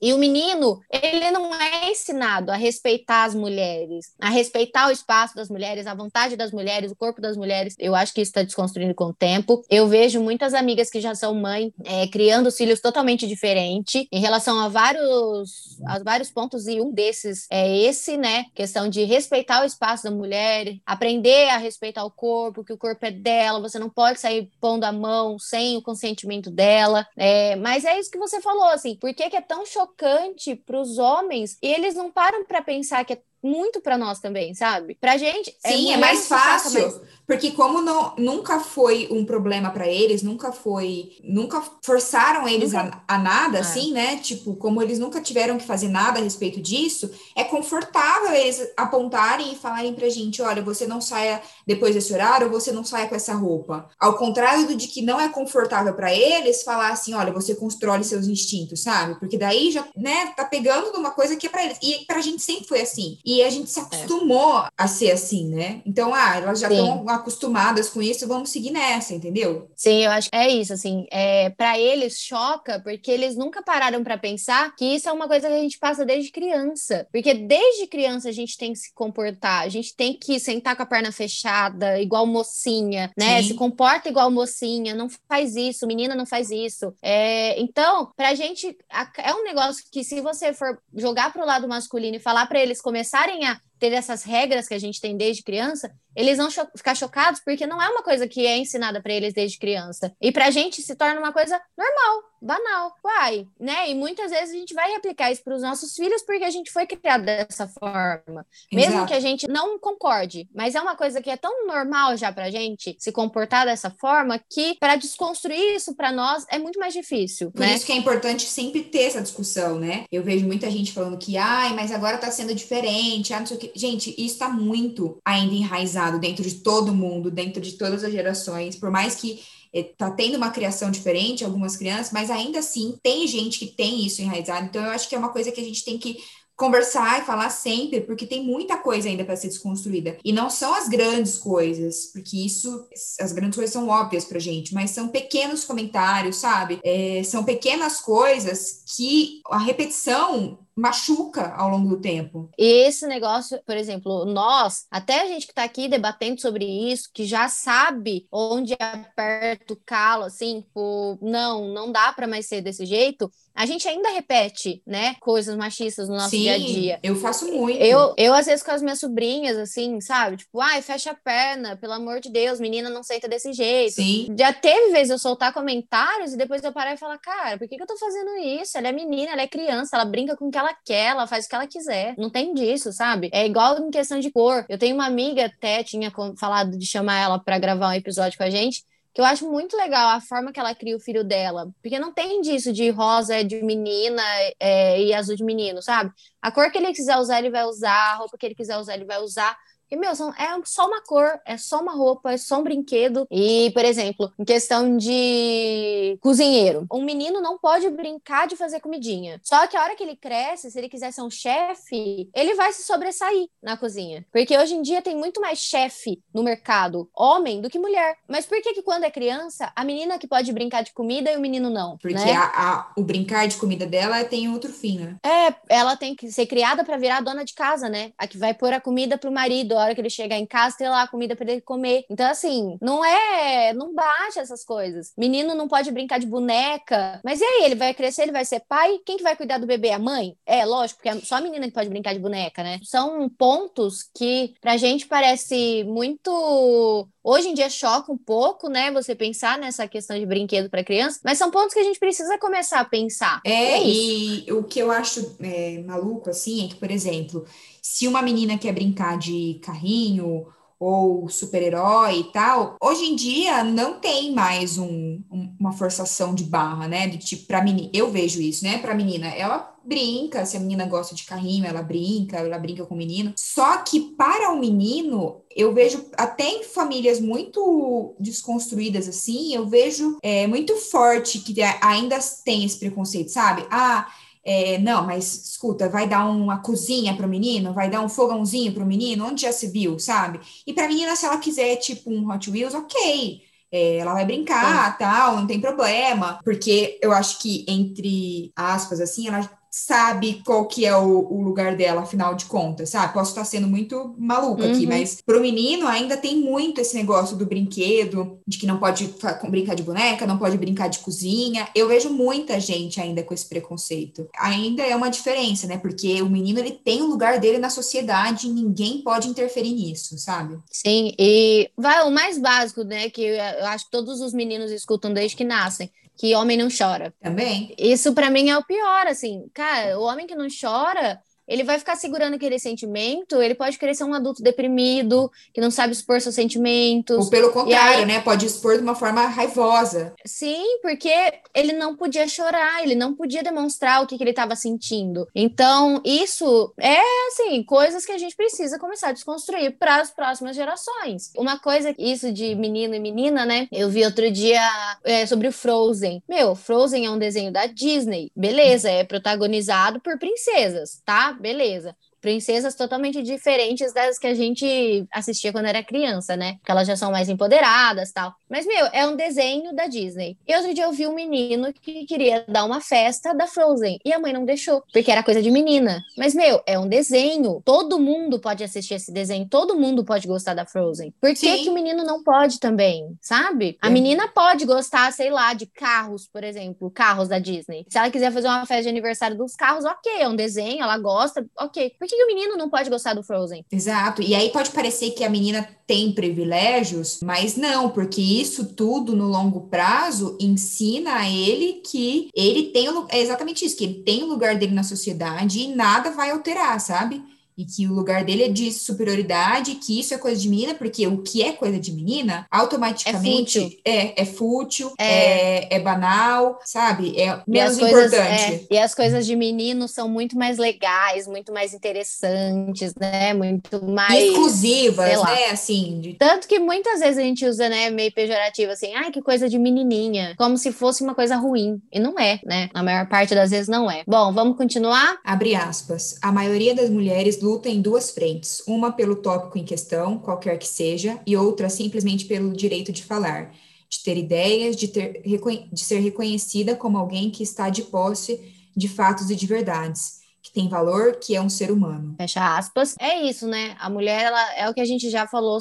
[0.01, 5.35] E o menino, ele não é ensinado a respeitar as mulheres, a respeitar o espaço
[5.35, 7.75] das mulheres, a vontade das mulheres, o corpo das mulheres.
[7.77, 9.63] Eu acho que isso está desconstruindo com o tempo.
[9.69, 14.59] Eu vejo muitas amigas que já são mãe é, criando filhos totalmente diferente em relação
[14.59, 18.45] a vários, a vários pontos, e um desses é esse, né?
[18.55, 23.05] Questão de respeitar o espaço da mulher, aprender a respeitar o corpo, que o corpo
[23.05, 27.05] é dela, você não pode sair pondo a mão sem o consentimento dela.
[27.15, 29.90] É, mas é isso que você falou, assim, por que, que é tão chocante?
[29.91, 34.19] Chocante para os homens e eles não param para pensar que é muito para nós
[34.19, 34.95] também, sabe?
[34.95, 35.55] Pra gente.
[35.63, 37.01] É Sim, é, é mais fácil.
[37.25, 43.01] Porque como não, nunca foi um problema para eles, nunca foi, nunca forçaram eles nunca...
[43.07, 43.61] A, a, nada, é.
[43.61, 44.17] assim, né?
[44.17, 49.53] Tipo, como eles nunca tiveram que fazer nada a respeito disso, é confortável eles apontarem
[49.53, 53.07] e falarem pra gente, olha, você não saia depois desse horário, ou você não saia
[53.07, 53.89] com essa roupa.
[53.97, 58.03] Ao contrário do de que não é confortável para eles falar assim, olha, você controle
[58.03, 59.17] seus instintos, sabe?
[59.19, 61.77] Porque daí já, né, tá pegando numa coisa que é para eles.
[61.81, 63.17] E pra gente sempre foi assim.
[63.25, 64.69] E a gente se acostumou é.
[64.75, 65.81] a ser assim, né?
[65.85, 69.69] Então, ah, elas já estão acostumadas com isso, vamos seguir nessa, entendeu?
[69.75, 74.03] Sim, eu acho que é isso, assim, é, para eles choca, porque eles nunca pararam
[74.03, 77.87] para pensar que isso é uma coisa que a gente passa desde criança, porque desde
[77.87, 81.11] criança a gente tem que se comportar, a gente tem que sentar com a perna
[81.11, 83.41] fechada, igual mocinha, né?
[83.41, 83.49] Sim.
[83.49, 86.93] Se comporta igual mocinha, não faz isso, menina não faz isso.
[87.01, 88.75] É, então, pra gente,
[89.17, 92.81] é um negócio que se você for jogar pro lado masculino e falar para eles
[93.21, 96.95] começarem a ter essas regras que a gente tem desde criança, eles vão cho ficar
[96.95, 100.13] chocados porque não é uma coisa que é ensinada para eles desde criança.
[100.21, 102.93] E para a gente se torna uma coisa normal, banal.
[103.03, 103.89] Uai, né?
[103.89, 106.71] E muitas vezes a gente vai replicar isso para os nossos filhos porque a gente
[106.71, 108.45] foi criado dessa forma.
[108.71, 109.07] Mesmo Exato.
[109.07, 112.45] que a gente não concorde, mas é uma coisa que é tão normal já para
[112.45, 116.93] a gente se comportar dessa forma que para desconstruir isso para nós é muito mais
[116.93, 117.51] difícil.
[117.51, 117.75] Por né?
[117.75, 120.05] isso que é importante sempre ter essa discussão, né?
[120.11, 123.57] Eu vejo muita gente falando que, ai, mas agora tá sendo diferente, ah, não sei
[123.57, 128.03] o que gente, isso está muito ainda enraizado dentro de todo mundo, dentro de todas
[128.03, 129.39] as gerações, por mais que
[129.73, 134.05] está eh, tendo uma criação diferente, algumas crianças, mas ainda assim tem gente que tem
[134.05, 134.65] isso enraizado.
[134.65, 136.17] Então, eu acho que é uma coisa que a gente tem que
[136.61, 140.17] conversar e falar sempre, porque tem muita coisa ainda para ser desconstruída.
[140.23, 142.87] E não são as grandes coisas, porque isso,
[143.19, 146.79] as grandes coisas são óbvias pra gente, mas são pequenos comentários, sabe?
[146.83, 152.49] É, são pequenas coisas que a repetição machuca ao longo do tempo.
[152.57, 157.09] E esse negócio, por exemplo, nós, até a gente que está aqui debatendo sobre isso,
[157.13, 162.61] que já sabe onde aperta o calo, assim, tipo, não, não dá para mais ser
[162.61, 166.99] desse jeito, a gente ainda repete, né, coisas machistas no nosso Sim, dia a dia.
[167.03, 167.79] Eu faço muito.
[167.79, 170.37] Eu, eu, às vezes, com as minhas sobrinhas, assim, sabe?
[170.37, 173.95] Tipo, ai, fecha a perna, pelo amor de Deus, menina não senta desse jeito.
[173.95, 174.33] Sim.
[174.37, 177.75] Já teve vez eu soltar comentários e depois eu parar e falar, cara, por que,
[177.75, 178.77] que eu tô fazendo isso?
[178.77, 181.45] Ela é menina, ela é criança, ela brinca com o que ela quer, ela faz
[181.45, 182.15] o que ela quiser.
[182.17, 183.29] Não tem disso, sabe?
[183.33, 184.65] É igual em questão de cor.
[184.69, 188.43] Eu tenho uma amiga, até tinha falado de chamar ela para gravar um episódio com
[188.43, 191.69] a gente, que eu acho muito legal a forma que ela cria o filho dela,
[191.81, 194.23] porque não tem disso de rosa é de menina
[194.59, 196.11] é, e azul de menino, sabe?
[196.41, 198.93] A cor que ele quiser usar, ele vai usar, a roupa que ele quiser usar,
[198.93, 199.57] ele vai usar.
[199.91, 203.27] E, meu, são, é só uma cor, é só uma roupa, é só um brinquedo.
[203.29, 209.39] E, por exemplo, em questão de cozinheiro, um menino não pode brincar de fazer comidinha.
[209.43, 212.71] Só que a hora que ele cresce, se ele quiser ser um chefe, ele vai
[212.71, 214.25] se sobressair na cozinha.
[214.31, 218.17] Porque hoje em dia tem muito mais chefe no mercado, homem, do que mulher.
[218.27, 221.35] Mas por que que quando é criança, a menina que pode brincar de comida e
[221.35, 221.97] o menino não?
[221.97, 222.33] Porque né?
[222.33, 225.17] a, a, o brincar de comida dela tem outro fim, né?
[225.23, 228.13] É, ela tem que ser criada para virar dona de casa, né?
[228.17, 230.89] A que vai pôr a comida pro marido, hora que ele chegar em casa, ter
[230.89, 232.05] lá comida para ele comer.
[232.09, 233.73] Então, assim, não é.
[233.73, 235.11] Não baixa essas coisas.
[235.17, 237.19] Menino não pode brincar de boneca.
[237.23, 237.65] Mas e aí?
[237.65, 238.99] Ele vai crescer, ele vai ser pai?
[239.05, 239.91] Quem que vai cuidar do bebê?
[239.91, 240.35] A mãe?
[240.45, 242.79] É, lógico, porque é só a menina que pode brincar de boneca, né?
[242.83, 248.91] São pontos que pra gente parece muito Hoje em dia choca um pouco, né?
[248.91, 252.37] Você pensar nessa questão de brinquedo para criança, mas são pontos que a gente precisa
[252.39, 253.41] começar a pensar.
[253.45, 257.45] É, é e o que eu acho é, maluco, assim, é que, por exemplo,
[257.91, 260.47] se uma menina quer brincar de carrinho
[260.79, 266.45] ou super-herói e tal, hoje em dia não tem mais um, um, uma forçação de
[266.45, 267.09] barra, né?
[267.17, 268.77] Tipo, pra menina, eu vejo isso, né?
[268.77, 272.95] Pra menina, ela brinca, se a menina gosta de carrinho, ela brinca, ela brinca com
[272.95, 273.33] o menino.
[273.35, 280.17] Só que para o menino, eu vejo até em famílias muito desconstruídas assim, eu vejo
[280.23, 283.67] é, muito forte que ainda tem esse preconceito, sabe?
[283.69, 284.07] Ah,
[284.43, 288.73] é, não, mas escuta, vai dar uma cozinha para o menino, vai dar um fogãozinho
[288.73, 290.39] para o menino, onde já se viu, sabe?
[290.65, 293.41] E para a menina, se ela quiser, tipo, um Hot Wheels, ok.
[293.71, 294.97] É, ela vai brincar, Sim.
[294.99, 300.85] tal, não tem problema, porque eu acho que entre aspas, assim, ela sabe qual que
[300.85, 303.13] é o, o, lugar dela, afinal de contas, sabe?
[303.13, 304.71] Posso estar sendo muito maluca uhum.
[304.73, 309.15] aqui, mas pro menino ainda tem muito esse negócio do brinquedo, de que não pode
[309.49, 311.69] brincar de boneca, não pode brincar de cozinha.
[311.73, 314.27] Eu vejo muita gente ainda com esse preconceito.
[314.37, 315.77] Ainda é uma diferença, né?
[315.77, 320.17] Porque o menino ele tem o lugar dele na sociedade e ninguém pode interferir nisso,
[320.17, 320.59] sabe?
[320.69, 323.09] Sim, e vai o mais básico, né?
[323.09, 327.13] Que eu acho que todos os meninos escutam desde que nascem que homem não chora.
[327.21, 327.73] Também.
[327.77, 329.49] Isso para mim é o pior, assim.
[329.53, 331.19] Cara, o homem que não chora,
[331.51, 335.69] ele vai ficar segurando aquele sentimento, ele pode querer ser um adulto deprimido, que não
[335.69, 337.17] sabe expor seus sentimentos.
[337.17, 338.05] Ou pelo contrário, aí...
[338.05, 338.21] né?
[338.21, 340.13] Pode expor de uma forma raivosa.
[340.25, 341.11] Sim, porque
[341.53, 345.27] ele não podia chorar, ele não podia demonstrar o que, que ele estava sentindo.
[345.35, 350.55] Então, isso é, assim, coisas que a gente precisa começar a desconstruir para as próximas
[350.55, 351.33] gerações.
[351.35, 353.67] Uma coisa, isso de menino e menina, né?
[353.73, 354.61] Eu vi outro dia
[355.03, 356.23] é, sobre o Frozen.
[356.29, 358.31] Meu, Frozen é um desenho da Disney.
[358.33, 361.40] Beleza, é protagonizado por princesas, tá?
[361.41, 366.57] Beleza princesas totalmente diferentes das que a gente assistia quando era criança, né?
[366.63, 368.33] Que elas já são mais empoderadas tal.
[368.49, 370.37] Mas, meu, é um desenho da Disney.
[370.47, 374.13] E outro dia eu vi um menino que queria dar uma festa da Frozen e
[374.13, 376.01] a mãe não deixou, porque era coisa de menina.
[376.17, 377.61] Mas, meu, é um desenho.
[377.65, 381.13] Todo mundo pode assistir esse desenho, todo mundo pode gostar da Frozen.
[381.19, 383.77] Por que, que o menino não pode também, sabe?
[383.81, 387.85] A menina pode gostar, sei lá, de carros, por exemplo, carros da Disney.
[387.89, 390.97] Se ela quiser fazer uma festa de aniversário dos carros, ok, é um desenho, ela
[390.97, 391.95] gosta, ok.
[391.97, 393.65] Por que, que o menino não pode gostar do Frozen?
[393.71, 394.21] Exato.
[394.21, 399.27] E aí pode parecer que a menina tem privilégios, mas não, porque isso tudo no
[399.27, 404.27] longo prazo ensina a ele que ele tem é exatamente isso, que ele tem o
[404.27, 407.21] lugar dele na sociedade e nada vai alterar, sabe?
[407.61, 411.05] E que o lugar dele é de superioridade, que isso é coisa de menina, porque
[411.05, 417.19] o que é coisa de menina, automaticamente é, é fútil, é, é, é, banal, sabe?
[417.19, 418.67] É menos coisas, importante.
[418.69, 423.33] É, e as coisas de menino são muito mais legais, muito mais interessantes, né?
[423.35, 424.23] Muito mais.
[424.23, 425.45] Exclusivas, né?
[425.51, 425.99] Assim.
[426.01, 426.13] De...
[426.13, 429.59] Tanto que muitas vezes a gente usa, né, meio pejorativo, assim, ai, que coisa de
[429.59, 431.79] menininha, como se fosse uma coisa ruim.
[431.91, 432.69] E não é, né?
[432.73, 434.03] Na maior parte das vezes não é.
[434.07, 435.19] Bom, vamos continuar?
[435.23, 436.17] Abre aspas.
[436.23, 440.67] A maioria das mulheres luta em duas frentes, uma pelo tópico em questão, qualquer que
[440.67, 443.53] seja, e outra simplesmente pelo direito de falar,
[443.89, 448.39] de ter ideias, de, ter, de ser reconhecida como alguém que está de posse
[448.75, 450.20] de fatos e de verdades
[450.51, 452.13] que tem valor, que é um ser humano.
[452.17, 452.95] Fecha aspas.
[452.99, 453.75] É isso, né?
[453.79, 455.57] A mulher, ela é o que a gente já falou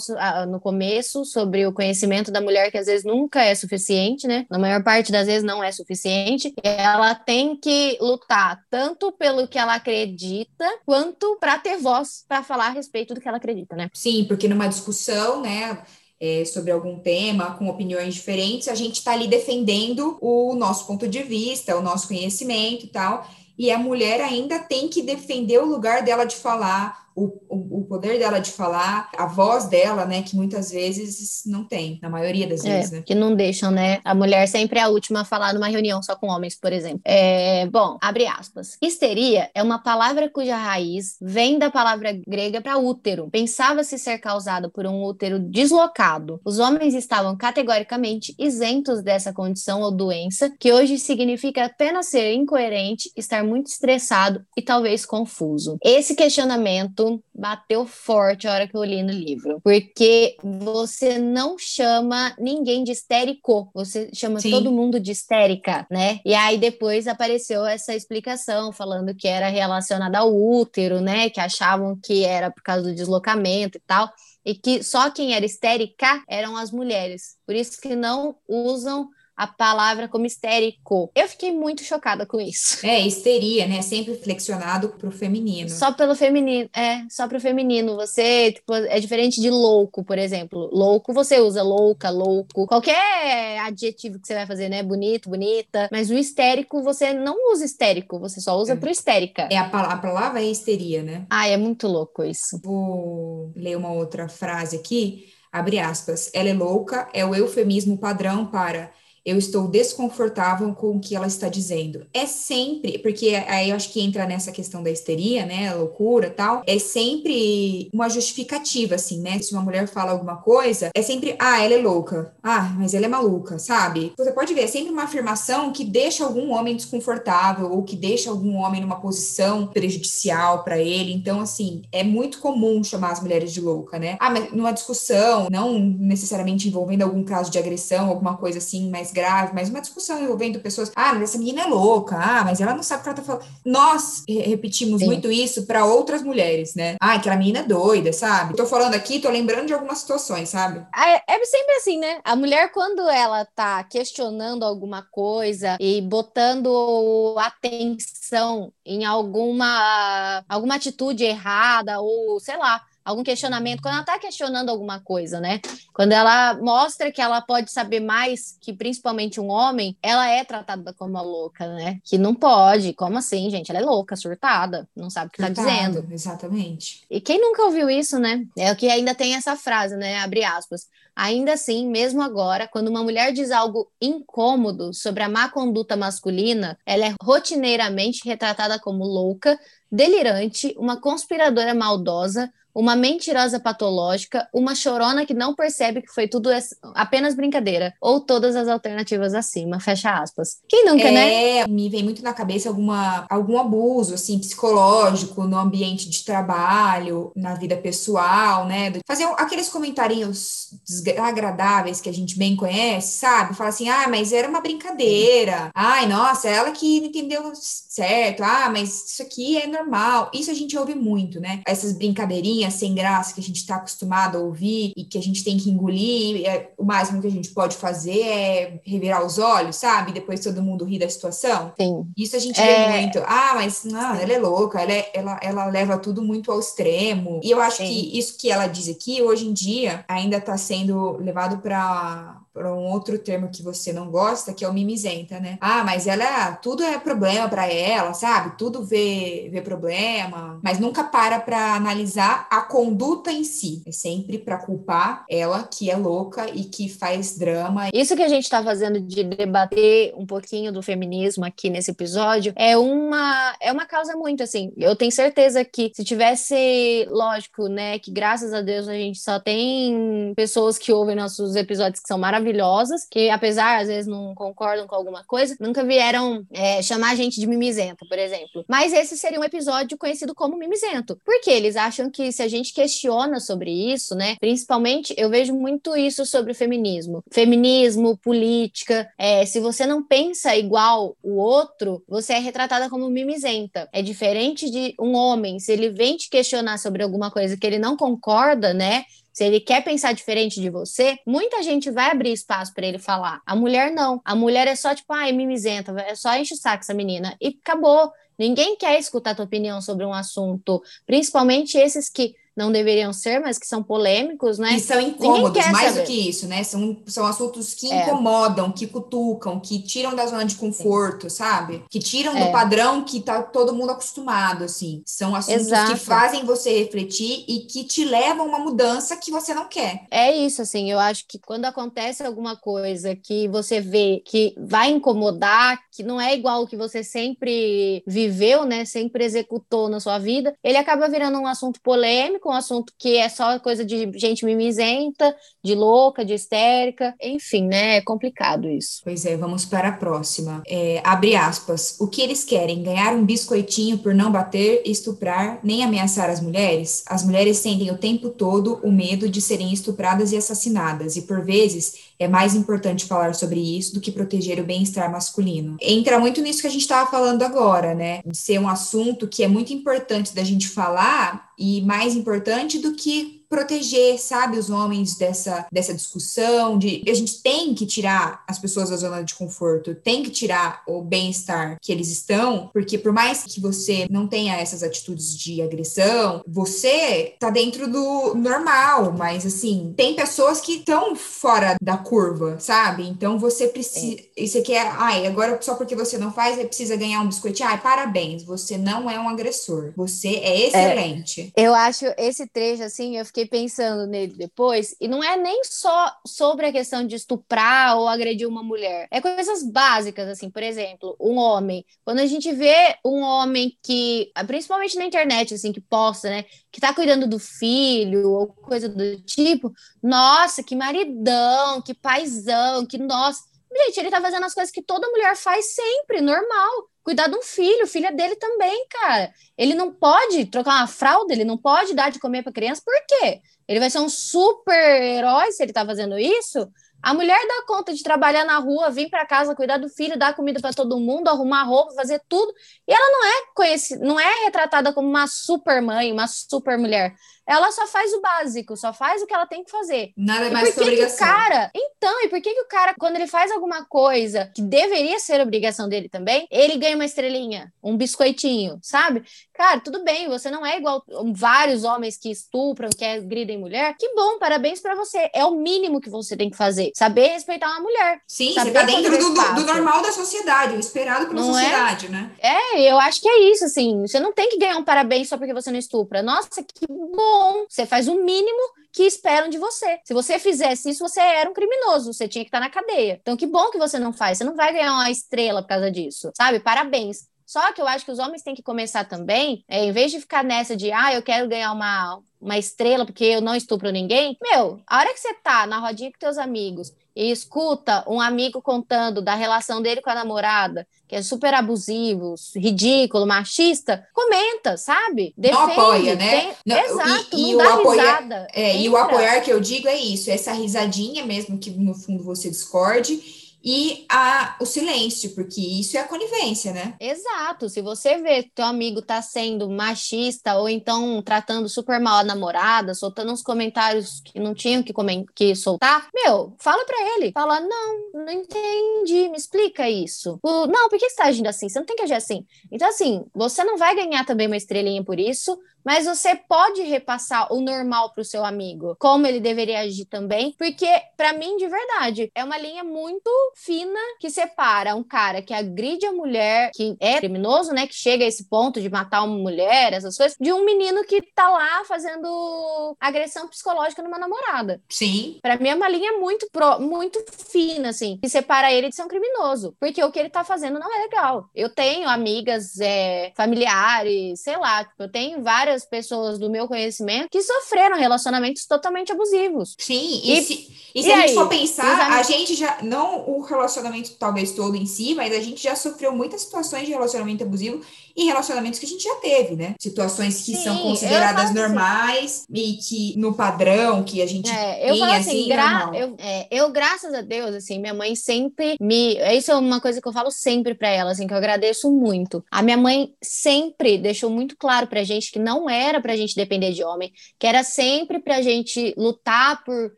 [0.48, 4.44] no começo sobre o conhecimento da mulher, que às vezes nunca é suficiente, né?
[4.50, 6.52] Na maior parte das vezes não é suficiente.
[6.62, 12.66] Ela tem que lutar tanto pelo que ela acredita, quanto para ter voz para falar
[12.66, 13.88] a respeito do que ela acredita, né?
[13.94, 15.82] Sim, porque numa discussão, né?
[16.22, 21.08] É, sobre algum tema, com opiniões diferentes, a gente está ali defendendo o nosso ponto
[21.08, 23.26] de vista, o nosso conhecimento e tal
[23.60, 27.84] e a mulher ainda tem que defender o lugar dela de falar, o, o, o,
[27.84, 32.46] poder dela de falar, a voz dela, né, que muitas vezes não tem, na maioria
[32.46, 33.02] das é, vezes, né?
[33.04, 34.00] Que não deixam, né?
[34.04, 37.00] A mulher sempre é a última a falar numa reunião só com homens, por exemplo.
[37.04, 38.78] É, bom, abre aspas.
[38.80, 43.28] Histeria é uma palavra cuja raiz vem da palavra grega para útero.
[43.30, 46.40] Pensava-se ser causado por um útero deslocado.
[46.42, 53.10] Os homens estavam categoricamente isentos dessa condição ou doença, que hoje significa apenas ser incoerente,
[53.14, 55.76] estar muito estressado e talvez confuso.
[55.84, 62.34] Esse questionamento bateu forte a hora que eu li no livro, porque você não chama
[62.38, 64.50] ninguém de histérico, você chama Sim.
[64.50, 66.20] todo mundo de histérica, né?
[66.24, 71.30] E aí depois apareceu essa explicação falando que era relacionada ao útero, né?
[71.30, 74.10] Que achavam que era por causa do deslocamento e tal
[74.44, 77.36] e que só quem era histérica eram as mulheres.
[77.46, 79.08] Por isso que não usam
[79.40, 81.10] a palavra como histérico.
[81.14, 82.86] Eu fiquei muito chocada com isso.
[82.86, 83.80] É, histeria, né?
[83.80, 85.70] Sempre flexionado pro feminino.
[85.70, 87.96] Só pelo feminino, é, só pro feminino.
[87.96, 90.68] Você, tipo, é diferente de louco, por exemplo.
[90.70, 94.82] Louco, você usa louca, louco, qualquer adjetivo que você vai fazer, né?
[94.82, 95.88] Bonito, bonita.
[95.90, 98.76] Mas o histérico, você não usa histérico, você só usa é.
[98.76, 99.48] pro histérica.
[99.50, 101.24] É, a, a palavra é histeria, né?
[101.30, 102.60] Ah, é muito louco isso.
[102.62, 105.32] Vou ler uma outra frase aqui.
[105.50, 106.30] Abre aspas.
[106.34, 108.92] Ela é louca é o eufemismo padrão para
[109.24, 112.06] eu estou desconfortável com o que ela está dizendo.
[112.12, 116.62] É sempre, porque aí eu acho que entra nessa questão da histeria, né, loucura tal,
[116.66, 119.38] é sempre uma justificativa, assim, né?
[119.40, 123.06] Se uma mulher fala alguma coisa, é sempre, ah, ela é louca, ah, mas ela
[123.06, 124.12] é maluca, sabe?
[124.16, 128.30] Você pode ver, é sempre uma afirmação que deixa algum homem desconfortável ou que deixa
[128.30, 131.12] algum homem numa posição prejudicial para ele.
[131.12, 134.16] Então, assim, é muito comum chamar as mulheres de louca, né?
[134.20, 139.09] Ah, mas numa discussão, não necessariamente envolvendo algum caso de agressão, alguma coisa assim, mas
[139.10, 142.74] grave, mas uma discussão envolvendo pessoas, ah, mas essa menina é louca, ah, mas ela
[142.74, 143.44] não sabe o que ela tá falando.
[143.64, 145.06] Nós repetimos Sim.
[145.06, 146.96] muito isso para outras mulheres, né?
[147.00, 148.56] Ah, aquela menina é doida, sabe?
[148.56, 150.84] Tô falando aqui, tô lembrando de algumas situações, sabe?
[150.96, 152.20] É, é sempre assim, né?
[152.24, 161.24] A mulher, quando ela tá questionando alguma coisa e botando atenção em alguma, alguma atitude
[161.24, 165.60] errada, ou sei lá, algum questionamento, quando ela está questionando alguma coisa, né?
[165.92, 170.92] Quando ela mostra que ela pode saber mais que principalmente um homem, ela é tratada
[170.94, 171.98] como uma louca, né?
[172.04, 172.92] Que não pode.
[172.94, 173.70] Como assim, gente?
[173.70, 176.06] Ela é louca, surtada, não sabe o que está dizendo.
[176.10, 177.04] Exatamente.
[177.10, 178.44] E quem nunca ouviu isso, né?
[178.56, 180.18] É o que ainda tem essa frase, né?
[180.20, 180.88] Abre aspas.
[181.14, 186.78] Ainda assim, mesmo agora, quando uma mulher diz algo incômodo sobre a má conduta masculina,
[186.86, 189.58] ela é rotineiramente retratada como louca,
[189.90, 196.50] delirante, uma conspiradora maldosa, uma mentirosa patológica, uma chorona que não percebe que foi tudo
[196.94, 200.58] apenas brincadeira, ou todas as alternativas acima, fecha aspas.
[200.68, 201.66] Quem nunca, é, né?
[201.66, 207.54] Me vem muito na cabeça alguma, algum abuso, assim, psicológico no ambiente de trabalho, na
[207.54, 208.92] vida pessoal, né?
[209.06, 213.54] Fazer aqueles comentários desagradáveis que a gente bem conhece, sabe?
[213.54, 215.70] Fala assim, ah, mas era uma brincadeira.
[215.74, 218.42] Ai, nossa, ela que não entendeu certo.
[218.42, 220.30] Ah, mas isso aqui é normal.
[220.34, 221.62] Isso a gente ouve muito, né?
[221.66, 225.44] Essas brincadeirinhas sem graça que a gente está acostumado a ouvir e que a gente
[225.44, 229.76] tem que engolir, é, o máximo que a gente pode fazer é revirar os olhos,
[229.76, 230.10] sabe?
[230.10, 231.72] Depois todo mundo ri da situação.
[231.80, 232.06] Sim.
[232.16, 232.92] Isso a gente é...
[232.92, 233.20] vê muito.
[233.20, 237.40] Ah, mas não, ela é louca, ela, é, ela, ela leva tudo muito ao extremo.
[237.44, 237.84] E eu acho Sim.
[237.84, 242.74] que isso que ela diz aqui, hoje em dia, ainda está sendo levado para para
[242.74, 245.56] um outro termo que você não gosta, que é o mimizenta, né?
[245.60, 248.56] Ah, mas ela tudo é problema para ela, sabe?
[248.58, 253.82] Tudo vê, vê problema, mas nunca para para analisar a conduta em si.
[253.86, 257.88] É sempre para culpar ela que é louca e que faz drama.
[257.94, 262.52] Isso que a gente está fazendo de debater um pouquinho do feminismo aqui nesse episódio
[262.56, 264.72] é uma é uma causa muito assim.
[264.76, 269.38] Eu tenho certeza que se tivesse, lógico, né, que graças a Deus a gente só
[269.38, 274.34] tem pessoas que ouvem nossos episódios que são maravilhosos maravilhosas, que apesar, às vezes, não
[274.34, 278.64] concordam com alguma coisa, nunca vieram é, chamar a gente de mimizenta, por exemplo.
[278.68, 281.18] Mas esse seria um episódio conhecido como mimizento.
[281.24, 284.36] Porque eles acham que se a gente questiona sobre isso, né?
[284.40, 287.22] Principalmente, eu vejo muito isso sobre o feminismo.
[287.30, 289.08] Feminismo, política.
[289.18, 293.88] É, se você não pensa igual o outro, você é retratada como mimizenta.
[293.92, 297.78] É diferente de um homem, se ele vem te questionar sobre alguma coisa que ele
[297.78, 299.04] não concorda, né?
[299.32, 303.40] Se ele quer pensar diferente de você, muita gente vai abrir espaço para ele falar.
[303.46, 304.20] A mulher não.
[304.24, 307.36] A mulher é só tipo, ai, mimizenta, é só enche o saco essa menina.
[307.40, 308.10] E acabou.
[308.38, 313.58] Ninguém quer escutar tua opinião sobre um assunto, principalmente esses que não deveriam ser, mas
[313.58, 314.74] que são polêmicos, né?
[314.74, 316.00] E são incômodos, mais saber.
[316.02, 316.62] do que isso, né?
[316.62, 318.02] São, são assuntos que é.
[318.02, 321.36] incomodam, que cutucam, que tiram da zona de conforto, Sim.
[321.36, 321.84] sabe?
[321.88, 322.44] Que tiram é.
[322.44, 325.02] do padrão que tá todo mundo acostumado, assim.
[325.06, 325.92] São assuntos Exato.
[325.92, 330.04] que fazem você refletir e que te levam a uma mudança que você não quer.
[330.10, 334.90] É isso, assim, eu acho que quando acontece alguma coisa que você vê que vai
[334.90, 338.86] incomodar, que não é igual o que você sempre viveu, né?
[338.86, 343.28] Sempre executou na sua vida, ele acaba virando um assunto polêmico, um assunto que é
[343.28, 347.96] só coisa de gente mimizenta, de louca, de histérica, enfim, né?
[347.96, 349.02] É complicado isso.
[349.04, 350.62] Pois é, vamos para a próxima.
[350.66, 351.96] É, abre aspas.
[352.00, 352.82] O que eles querem?
[352.82, 357.04] Ganhar um biscoitinho por não bater, estuprar, nem ameaçar as mulheres?
[357.06, 361.44] As mulheres sentem o tempo todo o medo de serem estupradas e assassinadas, e por
[361.44, 365.78] vezes é mais importante falar sobre isso do que proteger o bem-estar masculino.
[365.80, 368.20] Entra muito nisso que a gente estava falando agora, né?
[368.26, 372.92] De ser um assunto que é muito importante da gente falar e mais importante do
[372.92, 378.58] que proteger, sabe, os homens dessa, dessa discussão, de a gente tem que tirar as
[378.58, 383.12] pessoas da zona de conforto, tem que tirar o bem-estar que eles estão, porque por
[383.12, 389.44] mais que você não tenha essas atitudes de agressão, você tá dentro do normal, mas
[389.44, 393.08] assim, tem pessoas que estão fora da curva, sabe?
[393.08, 394.44] Então você precisa, é.
[394.44, 397.68] e você quer, ai, agora só porque você não faz, você precisa ganhar um biscoitinho,
[397.68, 401.52] ai, parabéns, você não é um agressor, você é excelente.
[401.56, 405.36] É, eu acho esse trecho assim, eu fiquei fiquei pensando nele depois, e não é
[405.36, 409.08] nem só sobre a questão de estuprar ou agredir uma mulher.
[409.10, 411.84] É coisas básicas, assim, por exemplo, um homem.
[412.04, 416.80] Quando a gente vê um homem que, principalmente na internet, assim, que posta, né, que
[416.80, 419.72] tá cuidando do filho ou coisa do tipo,
[420.02, 423.49] nossa, que maridão, que paizão, que nossa.
[423.72, 427.42] Gente, ele tá fazendo as coisas que toda mulher faz sempre, normal cuidar de um
[427.42, 429.32] filho, filha dele também, cara.
[429.56, 432.94] Ele não pode trocar uma fralda, ele não pode dar de comer para criança, por
[433.06, 433.40] quê?
[433.66, 436.68] Ele vai ser um super herói se ele tá fazendo isso?
[437.02, 440.34] A mulher dá conta de trabalhar na rua, vir para casa, cuidar do filho, dar
[440.34, 442.52] comida para todo mundo, arrumar roupa, fazer tudo.
[442.86, 447.14] E ela não é conhecida, não é retratada como uma super mãe, uma super mulher
[447.50, 450.12] ela só faz o básico, só faz o que ela tem que fazer.
[450.16, 451.18] Nada e mais que obrigação.
[451.18, 454.52] Que o cara, então, e por que, que o cara, quando ele faz alguma coisa
[454.54, 459.24] que deveria ser obrigação dele também, ele ganha uma estrelinha, um biscoitinho, sabe?
[459.60, 461.04] Cara, tudo bem, você não é igual
[461.34, 463.94] vários homens que estupram, que agridem mulher.
[463.98, 465.28] Que bom, parabéns para você.
[465.34, 466.92] É o mínimo que você tem que fazer.
[466.96, 468.22] Saber respeitar uma mulher.
[468.26, 471.62] Sim, você tá dentro do, do, normal da sociedade, o esperado pela não é?
[471.64, 472.08] sociedade, é?
[472.08, 472.30] né?
[472.38, 474.00] É, eu acho que é isso, assim.
[474.00, 476.22] Você não tem que ganhar um parabéns só porque você não estupra.
[476.22, 477.10] Nossa, que bom
[477.50, 477.66] bom.
[477.68, 478.60] Você faz o mínimo
[478.92, 480.00] que esperam de você.
[480.04, 483.18] Se você fizesse isso, você era um criminoso, você tinha que estar na cadeia.
[483.20, 484.38] Então, que bom que você não faz.
[484.38, 486.60] Você não vai ganhar uma estrela por causa disso, sabe?
[486.60, 487.28] Parabéns.
[487.50, 490.20] Só que eu acho que os homens têm que começar também, é, em vez de
[490.20, 494.38] ficar nessa de, ah, eu quero ganhar uma, uma estrela porque eu não estupro ninguém.
[494.40, 498.62] Meu, a hora que você tá na rodinha com teus amigos e escuta um amigo
[498.62, 505.34] contando da relação dele com a namorada, que é super abusivo, ridículo, machista, comenta, sabe?
[505.36, 506.30] Defende, não apoia, né?
[506.30, 506.52] Tem...
[506.64, 510.30] Não, Exato, e, e o apoiar, é, e o apoiar que eu digo é isso,
[510.30, 516.00] essa risadinha mesmo que no fundo você discorde, e a, o silêncio, porque isso é
[516.00, 516.94] a conivência, né?
[516.98, 517.68] Exato.
[517.68, 522.24] Se você vê que teu amigo tá sendo machista ou então tratando super mal a
[522.24, 524.92] namorada, soltando uns comentários que não tinham que,
[525.34, 527.32] que soltar, meu, fala para ele.
[527.32, 530.38] Fala, não, não entendi, me explica isso.
[530.42, 531.68] O, não, por que você tá agindo assim?
[531.68, 532.46] Você não tem que agir assim.
[532.70, 537.52] Então, assim, você não vai ganhar também uma estrelinha por isso, mas você pode repassar
[537.52, 541.66] o normal para o seu amigo, como ele deveria agir também, porque para mim de
[541.66, 546.96] verdade é uma linha muito fina que separa um cara que agride a mulher, que
[547.00, 550.52] é criminoso, né, que chega a esse ponto de matar uma mulher, essas coisas, de
[550.52, 554.80] um menino que tá lá fazendo agressão psicológica numa namorada.
[554.88, 555.38] Sim.
[555.42, 559.02] Para mim é uma linha muito pro, muito fina assim, que separa ele de ser
[559.02, 561.48] um criminoso, porque o que ele tá fazendo não é legal.
[561.54, 566.66] Eu tenho amigas é, familiares, sei lá, tipo, eu tenho várias várias pessoas do meu
[566.66, 569.76] conhecimento que sofreram relacionamentos totalmente abusivos.
[569.78, 570.52] Sim, e, e se,
[570.94, 574.52] e se e a aí, gente for pensar, a gente já, não o relacionamento talvez
[574.52, 577.80] todo em si, mas a gente já sofreu muitas situações de relacionamento abusivo
[578.16, 579.74] em relacionamentos que a gente já teve, né?
[579.78, 581.54] Situações que Sim, são consideradas assim.
[581.54, 582.46] normais assim.
[582.52, 586.48] e que no padrão que a gente é, eu tem, assim, assim gra eu, é,
[586.50, 589.16] eu, graças a Deus, assim, minha mãe sempre me...
[589.36, 592.44] Isso é uma coisa que eu falo sempre para ela, assim, que eu agradeço muito.
[592.50, 596.72] A minha mãe sempre deixou muito claro pra gente que não era pra gente depender
[596.72, 599.92] de homem, que era sempre pra gente lutar por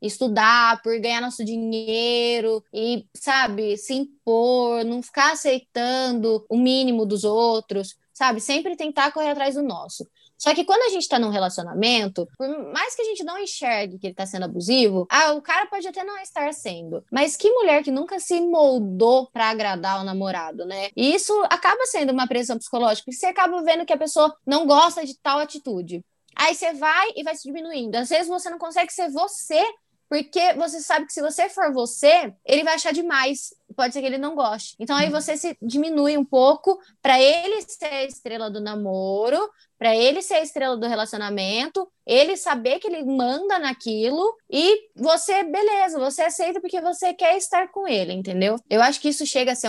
[0.00, 7.24] estudar, por ganhar nosso dinheiro e, sabe, se impor, não ficar aceitando o mínimo dos
[7.24, 8.40] outros, sabe?
[8.40, 10.06] Sempre tentar correr atrás do nosso.
[10.38, 13.98] Só que quando a gente tá num relacionamento, por mais que a gente não enxergue
[13.98, 17.04] que ele tá sendo abusivo, ah, o cara pode até não estar sendo.
[17.10, 20.90] Mas que mulher que nunca se moldou para agradar o namorado, né?
[20.96, 24.66] E isso acaba sendo uma pressão psicológica, porque você acaba vendo que a pessoa não
[24.66, 26.04] gosta de tal atitude.
[26.34, 27.96] Aí você vai e vai se diminuindo.
[27.96, 29.64] Às vezes você não consegue ser você
[30.08, 33.52] porque você sabe que se você for você, ele vai achar demais.
[33.74, 34.76] Pode ser que ele não goste.
[34.78, 35.12] Então aí uhum.
[35.12, 39.38] você se diminui um pouco para ele ser a estrela do namoro,
[39.78, 45.42] para ele ser a estrela do relacionamento, ele saber que ele manda naquilo e você,
[45.44, 48.56] beleza, você aceita porque você quer estar com ele, entendeu?
[48.70, 49.68] Eu acho que isso chega a ser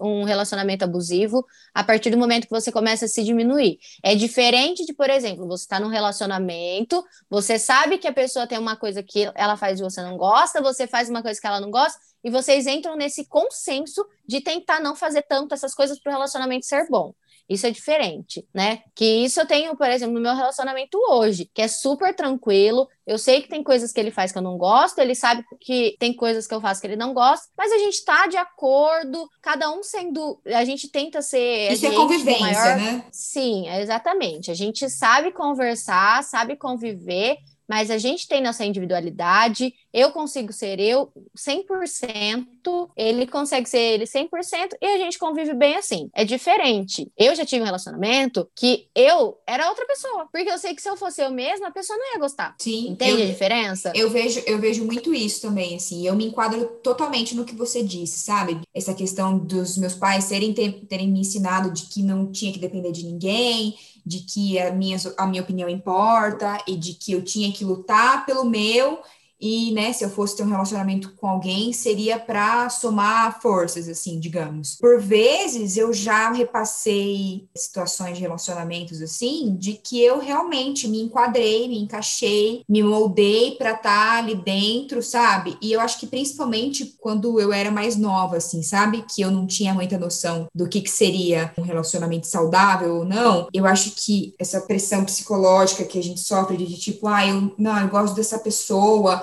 [0.00, 1.44] um relacionamento abusivo
[1.74, 3.78] a partir do momento que você começa a se diminuir.
[4.02, 8.58] É diferente de, por exemplo, você está num relacionamento, você sabe que a pessoa tem
[8.58, 11.58] uma coisa que ela faz e você não gosta, você faz uma coisa que ela
[11.58, 16.10] não gosta, e vocês entram nesse consenso de tentar não fazer tanto essas coisas para
[16.10, 17.14] o relacionamento ser bom.
[17.48, 18.82] Isso é diferente, né?
[18.94, 22.86] Que isso eu tenho, por exemplo, no meu relacionamento hoje, que é super tranquilo.
[23.06, 25.96] Eu sei que tem coisas que ele faz que eu não gosto, ele sabe que
[25.98, 29.26] tem coisas que eu faço que ele não gosta, mas a gente tá de acordo,
[29.40, 30.38] cada um sendo.
[30.44, 31.72] A gente tenta ser.
[31.72, 32.76] Isso é convivência, maior...
[32.76, 33.04] né?
[33.10, 34.50] Sim, exatamente.
[34.50, 37.38] A gente sabe conversar, sabe conviver
[37.68, 44.04] mas a gente tem nossa individualidade, eu consigo ser eu 100%, ele consegue ser ele
[44.04, 46.08] 100% e a gente convive bem assim.
[46.14, 47.10] É diferente.
[47.16, 50.88] Eu já tive um relacionamento que eu era outra pessoa, porque eu sei que se
[50.88, 52.54] eu fosse eu mesma, a pessoa não ia gostar.
[52.58, 52.88] Sim.
[52.88, 53.92] Entende eu, a diferença?
[53.94, 56.06] Eu vejo, eu vejo muito isso também, assim.
[56.06, 58.60] Eu me enquadro totalmente no que você disse, sabe?
[58.74, 62.92] Essa questão dos meus pais terem, terem me ensinado de que não tinha que depender
[62.92, 63.74] de ninguém,
[64.08, 68.24] de que a minha, a minha opinião importa e de que eu tinha que lutar
[68.24, 69.02] pelo meu
[69.40, 74.18] e, né, se eu fosse ter um relacionamento com alguém, seria para somar forças, assim,
[74.18, 74.76] digamos.
[74.76, 81.68] Por vezes eu já repassei situações de relacionamentos assim, de que eu realmente me enquadrei,
[81.68, 85.56] me encaixei, me moldei para estar tá ali dentro, sabe?
[85.60, 89.04] E eu acho que principalmente quando eu era mais nova, assim, sabe?
[89.14, 93.48] Que eu não tinha muita noção do que, que seria um relacionamento saudável ou não.
[93.52, 97.78] Eu acho que essa pressão psicológica que a gente sofre de tipo, ah, eu não,
[97.78, 99.22] eu gosto dessa pessoa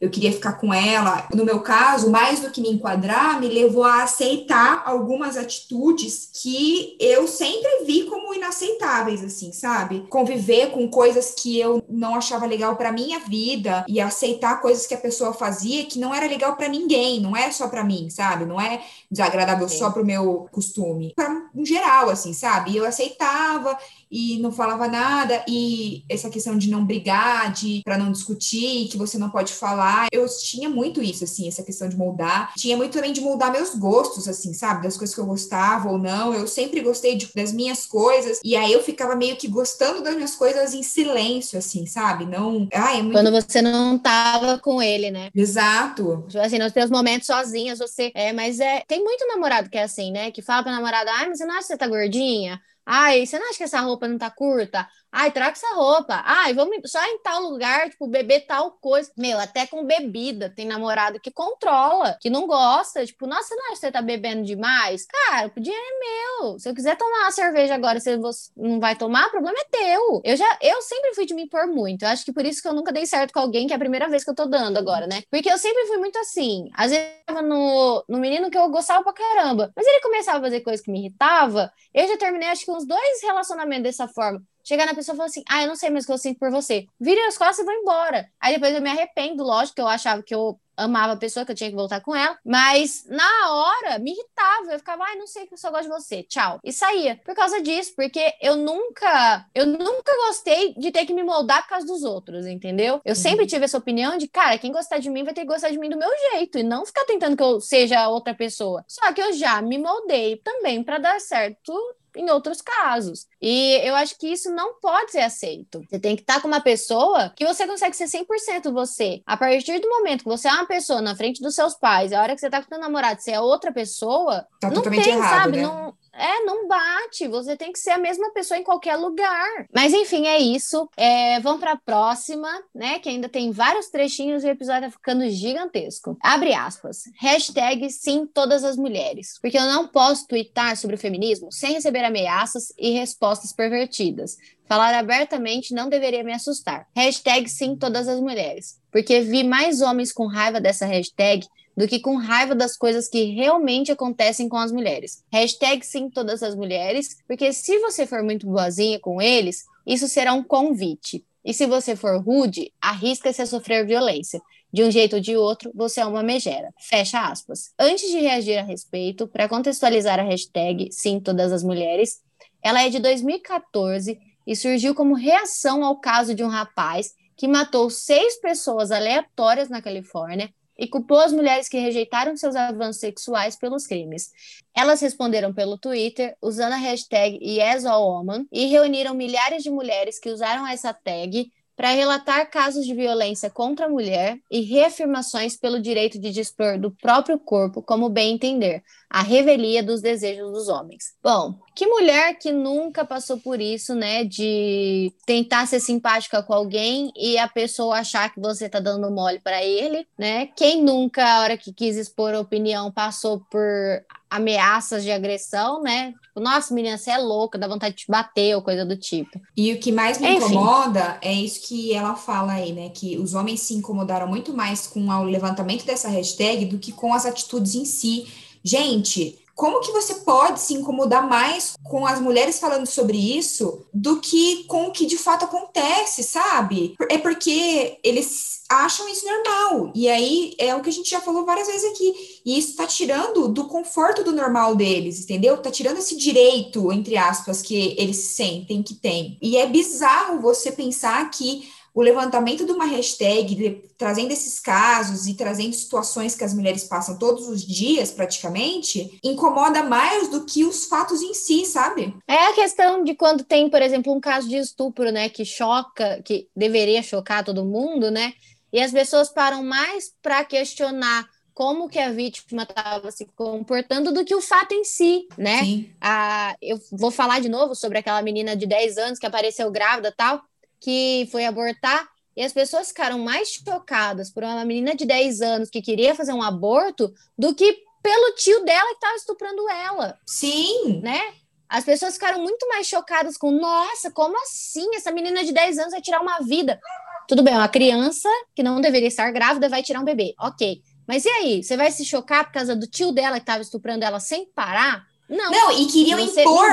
[0.00, 1.26] eu queria ficar com ela.
[1.34, 6.96] No meu caso, mais do que me enquadrar, me levou a aceitar algumas atitudes que
[7.00, 10.06] eu sempre vi como inaceitáveis, assim, sabe?
[10.08, 14.94] Conviver com coisas que eu não achava legal para minha vida e aceitar coisas que
[14.94, 18.44] a pessoa fazia que não era legal para ninguém, não é só para mim, sabe?
[18.44, 19.78] Não é desagradável Sim.
[19.78, 22.72] só pro meu costume, para um geral, assim, sabe?
[22.72, 23.76] E eu aceitava
[24.10, 28.96] e não falava nada e essa questão de não brigar, de para não discutir, que
[28.96, 32.52] você não pode falar, eu tinha muito isso assim, essa questão de moldar.
[32.56, 35.98] Tinha muito também de moldar meus gostos assim, sabe, das coisas que eu gostava ou
[35.98, 36.34] não.
[36.34, 40.14] Eu sempre gostei de, das minhas coisas e aí eu ficava meio que gostando das
[40.14, 42.26] minhas coisas em silêncio assim, sabe?
[42.26, 43.14] Não, ai, é muito...
[43.14, 45.30] quando você não tava com ele, né?
[45.34, 46.24] Exato.
[46.28, 49.82] Tipo assim, nos teus momentos sozinhas, você é, mas é, tem muito namorado que é
[49.82, 50.30] assim, né?
[50.30, 52.60] Que fala pra namorada, ai, mas você não acha que você tá gordinha?
[52.86, 54.86] Ai, você não acha que essa roupa não tá curta?
[55.16, 56.22] Ai, troca essa roupa.
[56.26, 59.12] Ai, vamos só em tal lugar, tipo, beber tal coisa.
[59.16, 60.50] Meu, até com bebida.
[60.50, 63.06] Tem namorado que controla, que não gosta.
[63.06, 65.06] Tipo, nossa, não você tá bebendo demais?
[65.06, 66.58] Cara, o dinheiro é meu.
[66.58, 69.64] Se eu quiser tomar uma cerveja agora, se você não vai tomar, o problema é
[69.70, 70.20] teu.
[70.24, 72.02] Eu já, eu sempre fui de me impor muito.
[72.02, 73.78] Eu acho que por isso que eu nunca dei certo com alguém, que é a
[73.78, 75.22] primeira vez que eu tô dando agora, né?
[75.30, 76.68] Porque eu sempre fui muito assim.
[76.74, 79.72] Às vezes eu tava no, no menino que eu gostava pra caramba.
[79.76, 81.72] Mas ele começava a fazer coisas que me irritava.
[81.92, 84.42] Eu já terminei, acho que uns dois relacionamentos dessa forma.
[84.64, 86.38] Chegar na pessoa e falar assim: ah, eu não sei mais o que eu sinto
[86.38, 86.86] por você.
[86.98, 88.28] Vire as costas e vou embora.
[88.40, 91.52] Aí depois eu me arrependo, lógico, que eu achava que eu amava a pessoa, que
[91.52, 95.26] eu tinha que voltar com ela, mas na hora me irritava, eu ficava, ai, não
[95.26, 96.60] sei que eu só gosto de você, tchau.
[96.64, 101.22] E saía por causa disso, porque eu nunca, eu nunca gostei de ter que me
[101.22, 103.00] moldar por causa dos outros, entendeu?
[103.04, 103.14] Eu uhum.
[103.14, 105.78] sempre tive essa opinião de, cara, quem gostar de mim vai ter que gostar de
[105.78, 108.84] mim do meu jeito e não ficar tentando que eu seja outra pessoa.
[108.88, 111.72] Só que eu já me moldei também para dar certo
[112.16, 113.26] em outros casos.
[113.40, 115.82] E eu acho que isso não pode ser aceito.
[115.88, 119.22] Você tem que estar com uma pessoa que você consegue ser 100% você.
[119.26, 122.20] A partir do momento que você é uma pessoa na frente dos seus pais, a
[122.20, 125.42] hora que você tá com seu namorado, você é outra pessoa, tá não tem, errado,
[125.42, 125.56] sabe?
[125.58, 125.62] Né?
[125.62, 127.28] Não, é, não bate.
[127.28, 129.66] Você tem que ser a mesma pessoa em qualquer lugar.
[129.72, 130.88] Mas enfim, é isso.
[130.96, 132.98] É, vamos para a próxima, né?
[132.98, 136.16] Que ainda tem vários trechinhos e o episódio tá ficando gigantesco.
[136.22, 137.04] Abre aspas.
[137.18, 139.38] Hashtag sim todas as mulheres.
[139.40, 144.36] Porque eu não posso twittar sobre o feminismo sem receber ameaças e respostas pervertidas.
[144.66, 146.86] Falar abertamente não deveria me assustar.
[146.96, 148.80] Hashtag sim todas as mulheres.
[148.90, 151.46] Porque vi mais homens com raiva dessa hashtag
[151.76, 155.22] do que com raiva das coisas que realmente acontecem com as mulheres.
[155.32, 160.32] Hashtag sim todas as mulheres, porque se você for muito boazinha com eles, isso será
[160.32, 161.24] um convite.
[161.44, 164.40] E se você for rude, arrisca-se a sofrer violência.
[164.72, 166.72] De um jeito ou de outro, você é uma megera.
[166.80, 167.72] Fecha aspas.
[167.78, 172.20] Antes de reagir a respeito, para contextualizar a hashtag Sim Todas as Mulheres,
[172.62, 177.90] ela é de 2014 e surgiu como reação ao caso de um rapaz que matou
[177.90, 183.86] seis pessoas aleatórias na Califórnia e culpou as mulheres que rejeitaram seus avanços sexuais pelos
[183.86, 184.30] crimes.
[184.74, 190.66] Elas responderam pelo Twitter usando a hashtag YesAllWoman e reuniram milhares de mulheres que usaram
[190.66, 196.30] essa tag para relatar casos de violência contra a mulher e reafirmações pelo direito de
[196.30, 201.14] dispor do próprio corpo como bem entender, a revelia dos desejos dos homens.
[201.22, 207.12] Bom, que mulher que nunca passou por isso, né, de tentar ser simpática com alguém
[207.16, 210.46] e a pessoa achar que você tá dando mole para ele, né?
[210.56, 216.12] Quem nunca, a hora que quis expor opinião, passou por ameaças de agressão, né?
[216.22, 219.40] Tipo, nossa, menina, você é louca, dá vontade de te bater ou coisa do tipo.
[219.56, 220.46] E o que mais me Enfim.
[220.46, 222.88] incomoda é isso que ela fala aí, né?
[222.88, 227.14] Que os homens se incomodaram muito mais com o levantamento dessa hashtag do que com
[227.14, 228.26] as atitudes em si.
[228.62, 234.20] Gente, como que você pode se incomodar mais com as mulheres falando sobre isso do
[234.20, 236.94] que com o que de fato acontece, sabe?
[237.10, 239.92] É porque eles acham isso normal.
[239.94, 242.40] E aí é o que a gente já falou várias vezes aqui.
[242.44, 245.56] E isso tá tirando do conforto do normal deles, entendeu?
[245.58, 249.38] Tá tirando esse direito, entre aspas, que eles sentem que tem.
[249.40, 255.28] E é bizarro você pensar que o levantamento de uma hashtag, de, trazendo esses casos
[255.28, 260.64] e trazendo situações que as mulheres passam todos os dias, praticamente, incomoda mais do que
[260.64, 262.12] os fatos em si, sabe?
[262.26, 266.20] É a questão de quando tem, por exemplo, um caso de estupro, né, que choca,
[266.24, 268.34] que deveria chocar todo mundo, né?
[268.72, 274.24] E as pessoas param mais para questionar como que a vítima estava se comportando do
[274.24, 275.60] que o fato em si, né?
[275.60, 275.90] Sim.
[276.00, 280.12] Ah, eu vou falar de novo sobre aquela menina de 10 anos que apareceu grávida
[280.16, 280.42] tal
[280.84, 282.06] que foi abortar
[282.36, 286.34] e as pessoas ficaram mais chocadas por uma menina de 10 anos que queria fazer
[286.34, 290.18] um aborto do que pelo tio dela que estava estuprando ela.
[290.26, 291.00] Sim.
[291.02, 291.20] Né?
[291.66, 294.94] As pessoas ficaram muito mais chocadas com, nossa, como assim?
[294.94, 296.78] Essa menina de 10 anos vai tirar uma vida.
[297.26, 300.34] Tudo bem, uma criança que não deveria estar grávida vai tirar um bebê.
[300.38, 300.82] Ok.
[301.06, 301.62] Mas e aí?
[301.62, 305.06] Você vai se chocar por causa do tio dela que estava estuprando ela sem parar?
[305.34, 306.68] Não, não e queriam impor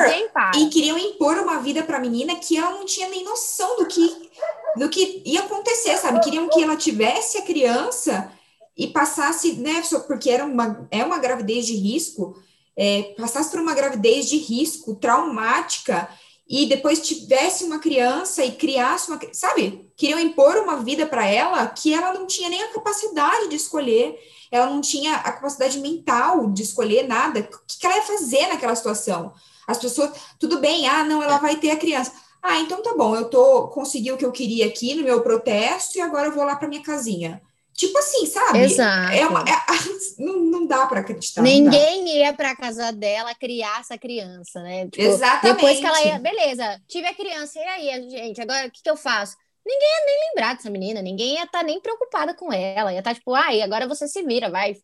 [0.56, 3.88] e queriam impor uma vida para a menina que ela não tinha nem noção do
[3.88, 4.30] que
[4.78, 6.22] do que ia acontecer, sabe?
[6.22, 8.32] Queriam que ela tivesse a criança
[8.78, 9.82] e passasse, né?
[10.06, 12.40] Porque era uma é uma gravidez de risco,
[12.78, 16.08] é, passasse por uma gravidez de risco traumática
[16.52, 19.90] e depois tivesse uma criança e criasse uma, sabe?
[19.96, 24.20] Queriam impor uma vida para ela que ela não tinha nem a capacidade de escolher
[24.52, 27.40] ela não tinha a capacidade mental de escolher nada.
[27.40, 29.34] O que, ela ia fazer naquela situação?
[29.66, 32.12] As pessoas, tudo bem, ah, não, ela vai ter a criança.
[32.44, 35.98] Ah, então tá bom, eu tô consegui o que eu queria aqui no meu protesto
[35.98, 37.42] e agora eu vou lá para minha casinha.
[37.82, 38.60] Tipo assim, sabe?
[38.60, 39.12] Exato.
[39.12, 39.56] É uma, é,
[40.24, 41.42] não, não dá para acreditar.
[41.42, 44.86] Ninguém ia para casa dela criar essa criança, né?
[44.86, 45.56] Tipo, Exatamente.
[45.56, 48.90] Depois que ela ia, beleza, tive a criança, e aí, gente, agora o que, que
[48.90, 49.36] eu faço?
[49.66, 53.00] ninguém ia nem lembrar dessa menina, ninguém ia estar tá nem preocupada com ela, ia
[53.00, 54.76] estar tá, tipo, ah, agora você se vira, vai,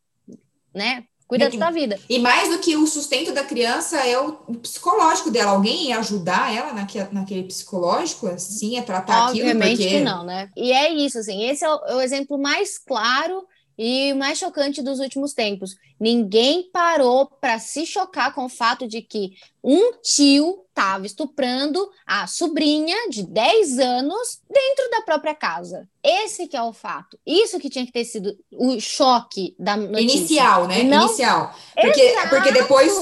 [0.74, 1.04] né?
[1.28, 2.00] Cuida da sua vida.
[2.10, 5.52] E mais do que o sustento da criança é o psicológico dela.
[5.52, 9.88] Alguém ia ajudar ela naque, naquele psicológico, assim, a tratar Obviamente aquilo?
[9.88, 10.50] Obviamente que não, né?
[10.56, 13.46] E é isso, assim, esse é o, é o exemplo mais claro
[13.78, 15.76] e mais chocante dos últimos tempos.
[16.00, 22.28] Ninguém parou para se chocar com o fato de que um tio estava estuprando a
[22.28, 25.90] sobrinha de 10 anos dentro da própria casa.
[26.04, 27.20] Esse que é o fato.
[27.26, 30.18] Isso que tinha que ter sido o choque da notícia.
[30.18, 30.84] Inicial, né?
[30.84, 31.08] Não...
[31.08, 31.56] Inicial.
[31.76, 32.94] Porque, porque depois,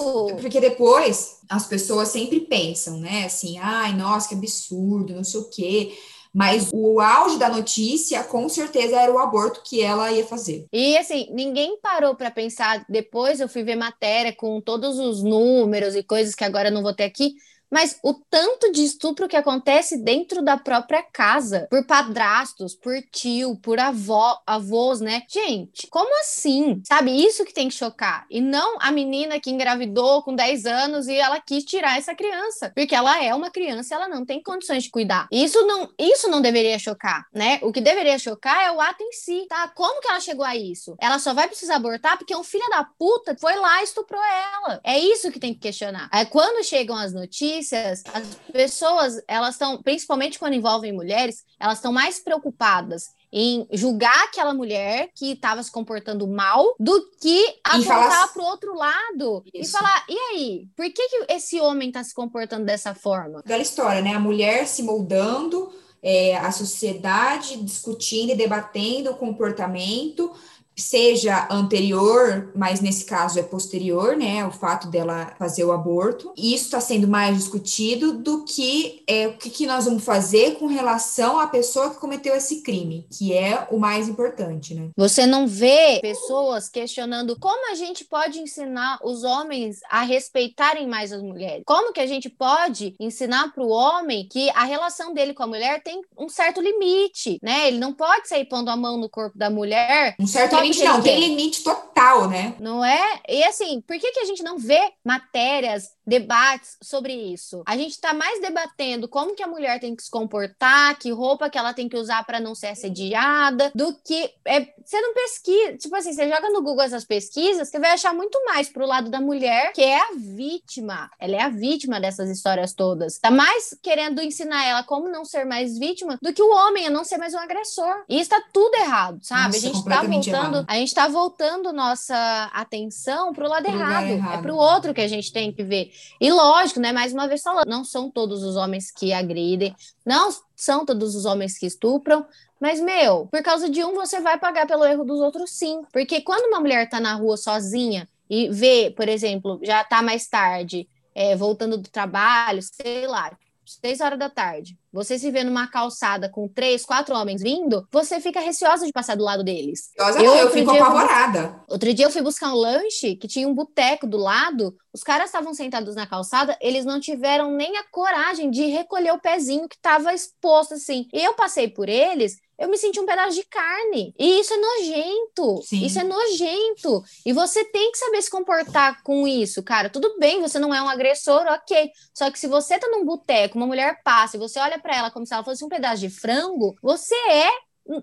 [0.41, 3.25] porque depois as pessoas sempre pensam, né?
[3.25, 5.97] Assim, ai, nossa, que absurdo, não sei o quê.
[6.35, 10.65] Mas o auge da notícia, com certeza, era o aborto que ela ia fazer.
[10.73, 12.85] E assim, ninguém parou para pensar.
[12.89, 16.83] Depois eu fui ver matéria com todos os números e coisas que agora eu não
[16.83, 17.35] vou ter aqui
[17.71, 23.57] mas o tanto de estupro que acontece dentro da própria casa, por padrastos, por tio,
[23.57, 25.23] por avó, avós, né?
[25.29, 26.81] Gente, como assim?
[26.87, 28.25] Sabe, isso que tem que chocar.
[28.29, 32.71] E não a menina que engravidou com 10 anos e ela quis tirar essa criança,
[32.75, 35.27] porque ela é uma criança ela não tem condições de cuidar.
[35.31, 37.59] Isso não, isso não deveria chocar, né?
[37.61, 39.67] O que deveria chocar é o ato em si, tá?
[39.69, 40.95] Como que ela chegou a isso?
[40.99, 44.79] Ela só vai precisar abortar porque um filho da puta foi lá e estuprou ela.
[44.83, 46.09] É isso que tem que questionar.
[46.13, 51.77] É quando chegam as notícias notícias, as pessoas, elas estão, principalmente quando envolvem mulheres, elas
[51.77, 58.31] estão mais preocupadas em julgar aquela mulher que estava se comportando mal do que apontar
[58.31, 59.69] para o outro lado Isso.
[59.69, 63.39] e falar: e aí, por que, que esse homem está se comportando dessa forma?
[63.39, 64.13] Aquela história, né?
[64.13, 70.31] A mulher se moldando, é, a sociedade discutindo e debatendo o comportamento
[70.75, 74.45] seja anterior, mas nesse caso é posterior, né?
[74.45, 76.33] O fato dela fazer o aborto.
[76.35, 80.55] E isso está sendo mais discutido do que é, o que, que, nós vamos fazer
[80.55, 84.89] com relação à pessoa que cometeu esse crime, que é o mais importante, né?
[84.95, 91.11] Você não vê pessoas questionando como a gente pode ensinar os homens a respeitarem mais
[91.11, 91.63] as mulheres?
[91.65, 95.47] Como que a gente pode ensinar para o homem que a relação dele com a
[95.47, 97.67] mulher tem um certo limite, né?
[97.67, 100.15] Ele não pode sair pondo a mão no corpo da mulher.
[100.19, 102.55] Um certo limite não, tem limite total, né?
[102.59, 103.21] Não é?
[103.27, 107.63] E assim, por que, que a gente não vê matérias, debates sobre isso?
[107.65, 111.49] A gente tá mais debatendo como que a mulher tem que se comportar, que roupa
[111.49, 115.77] que ela tem que usar para não ser assediada, do que é, você não pesquisa,
[115.77, 119.09] tipo assim, você joga no Google essas pesquisas, você vai achar muito mais pro lado
[119.09, 121.09] da mulher, que é a vítima.
[121.19, 123.19] Ela é a vítima dessas histórias todas.
[123.19, 126.89] Tá mais querendo ensinar ela como não ser mais vítima do que o homem a
[126.89, 128.03] não ser mais um agressor.
[128.07, 129.55] E isso tá tudo errado, sabe?
[129.55, 133.67] Nossa, a gente tá voltando voltando, a gente está voltando nossa atenção para o lado
[133.67, 134.07] errado.
[134.07, 134.39] errado.
[134.39, 135.91] É para o outro que a gente tem que ver.
[136.19, 136.91] E lógico, né?
[136.91, 139.75] Mais uma vez falando, não são todos os homens que agridem,
[140.05, 142.25] não são todos os homens que estupram,
[142.59, 145.81] mas, meu, por causa de um, você vai pagar pelo erro dos outros, sim.
[145.91, 150.27] Porque quando uma mulher tá na rua sozinha e vê, por exemplo, já tá mais
[150.27, 155.67] tarde, é, voltando do trabalho, sei lá, seis horas da tarde, você se vê numa
[155.67, 159.91] calçada com três, quatro homens vindo, você fica receosa de passar do lado deles.
[159.99, 161.61] Receosa eu, não, eu fico apavorada.
[161.67, 165.25] outro dia eu fui buscar um lanche que tinha um boteco do lado, os caras
[165.25, 169.75] estavam sentados na calçada, eles não tiveram nem a coragem de recolher o pezinho que
[169.75, 171.07] estava exposto assim.
[171.13, 174.13] E eu passei por eles, eu me senti um pedaço de carne.
[174.17, 175.61] E isso é nojento.
[175.63, 175.85] Sim.
[175.85, 177.03] Isso é nojento.
[177.25, 179.89] E você tem que saber se comportar com isso, cara.
[179.89, 181.91] Tudo bem, você não é um agressor, ok.
[182.13, 185.11] Só que se você tá num boteco, uma mulher passa e você olha para ela
[185.11, 187.51] como se ela fosse um pedaço de frango, você é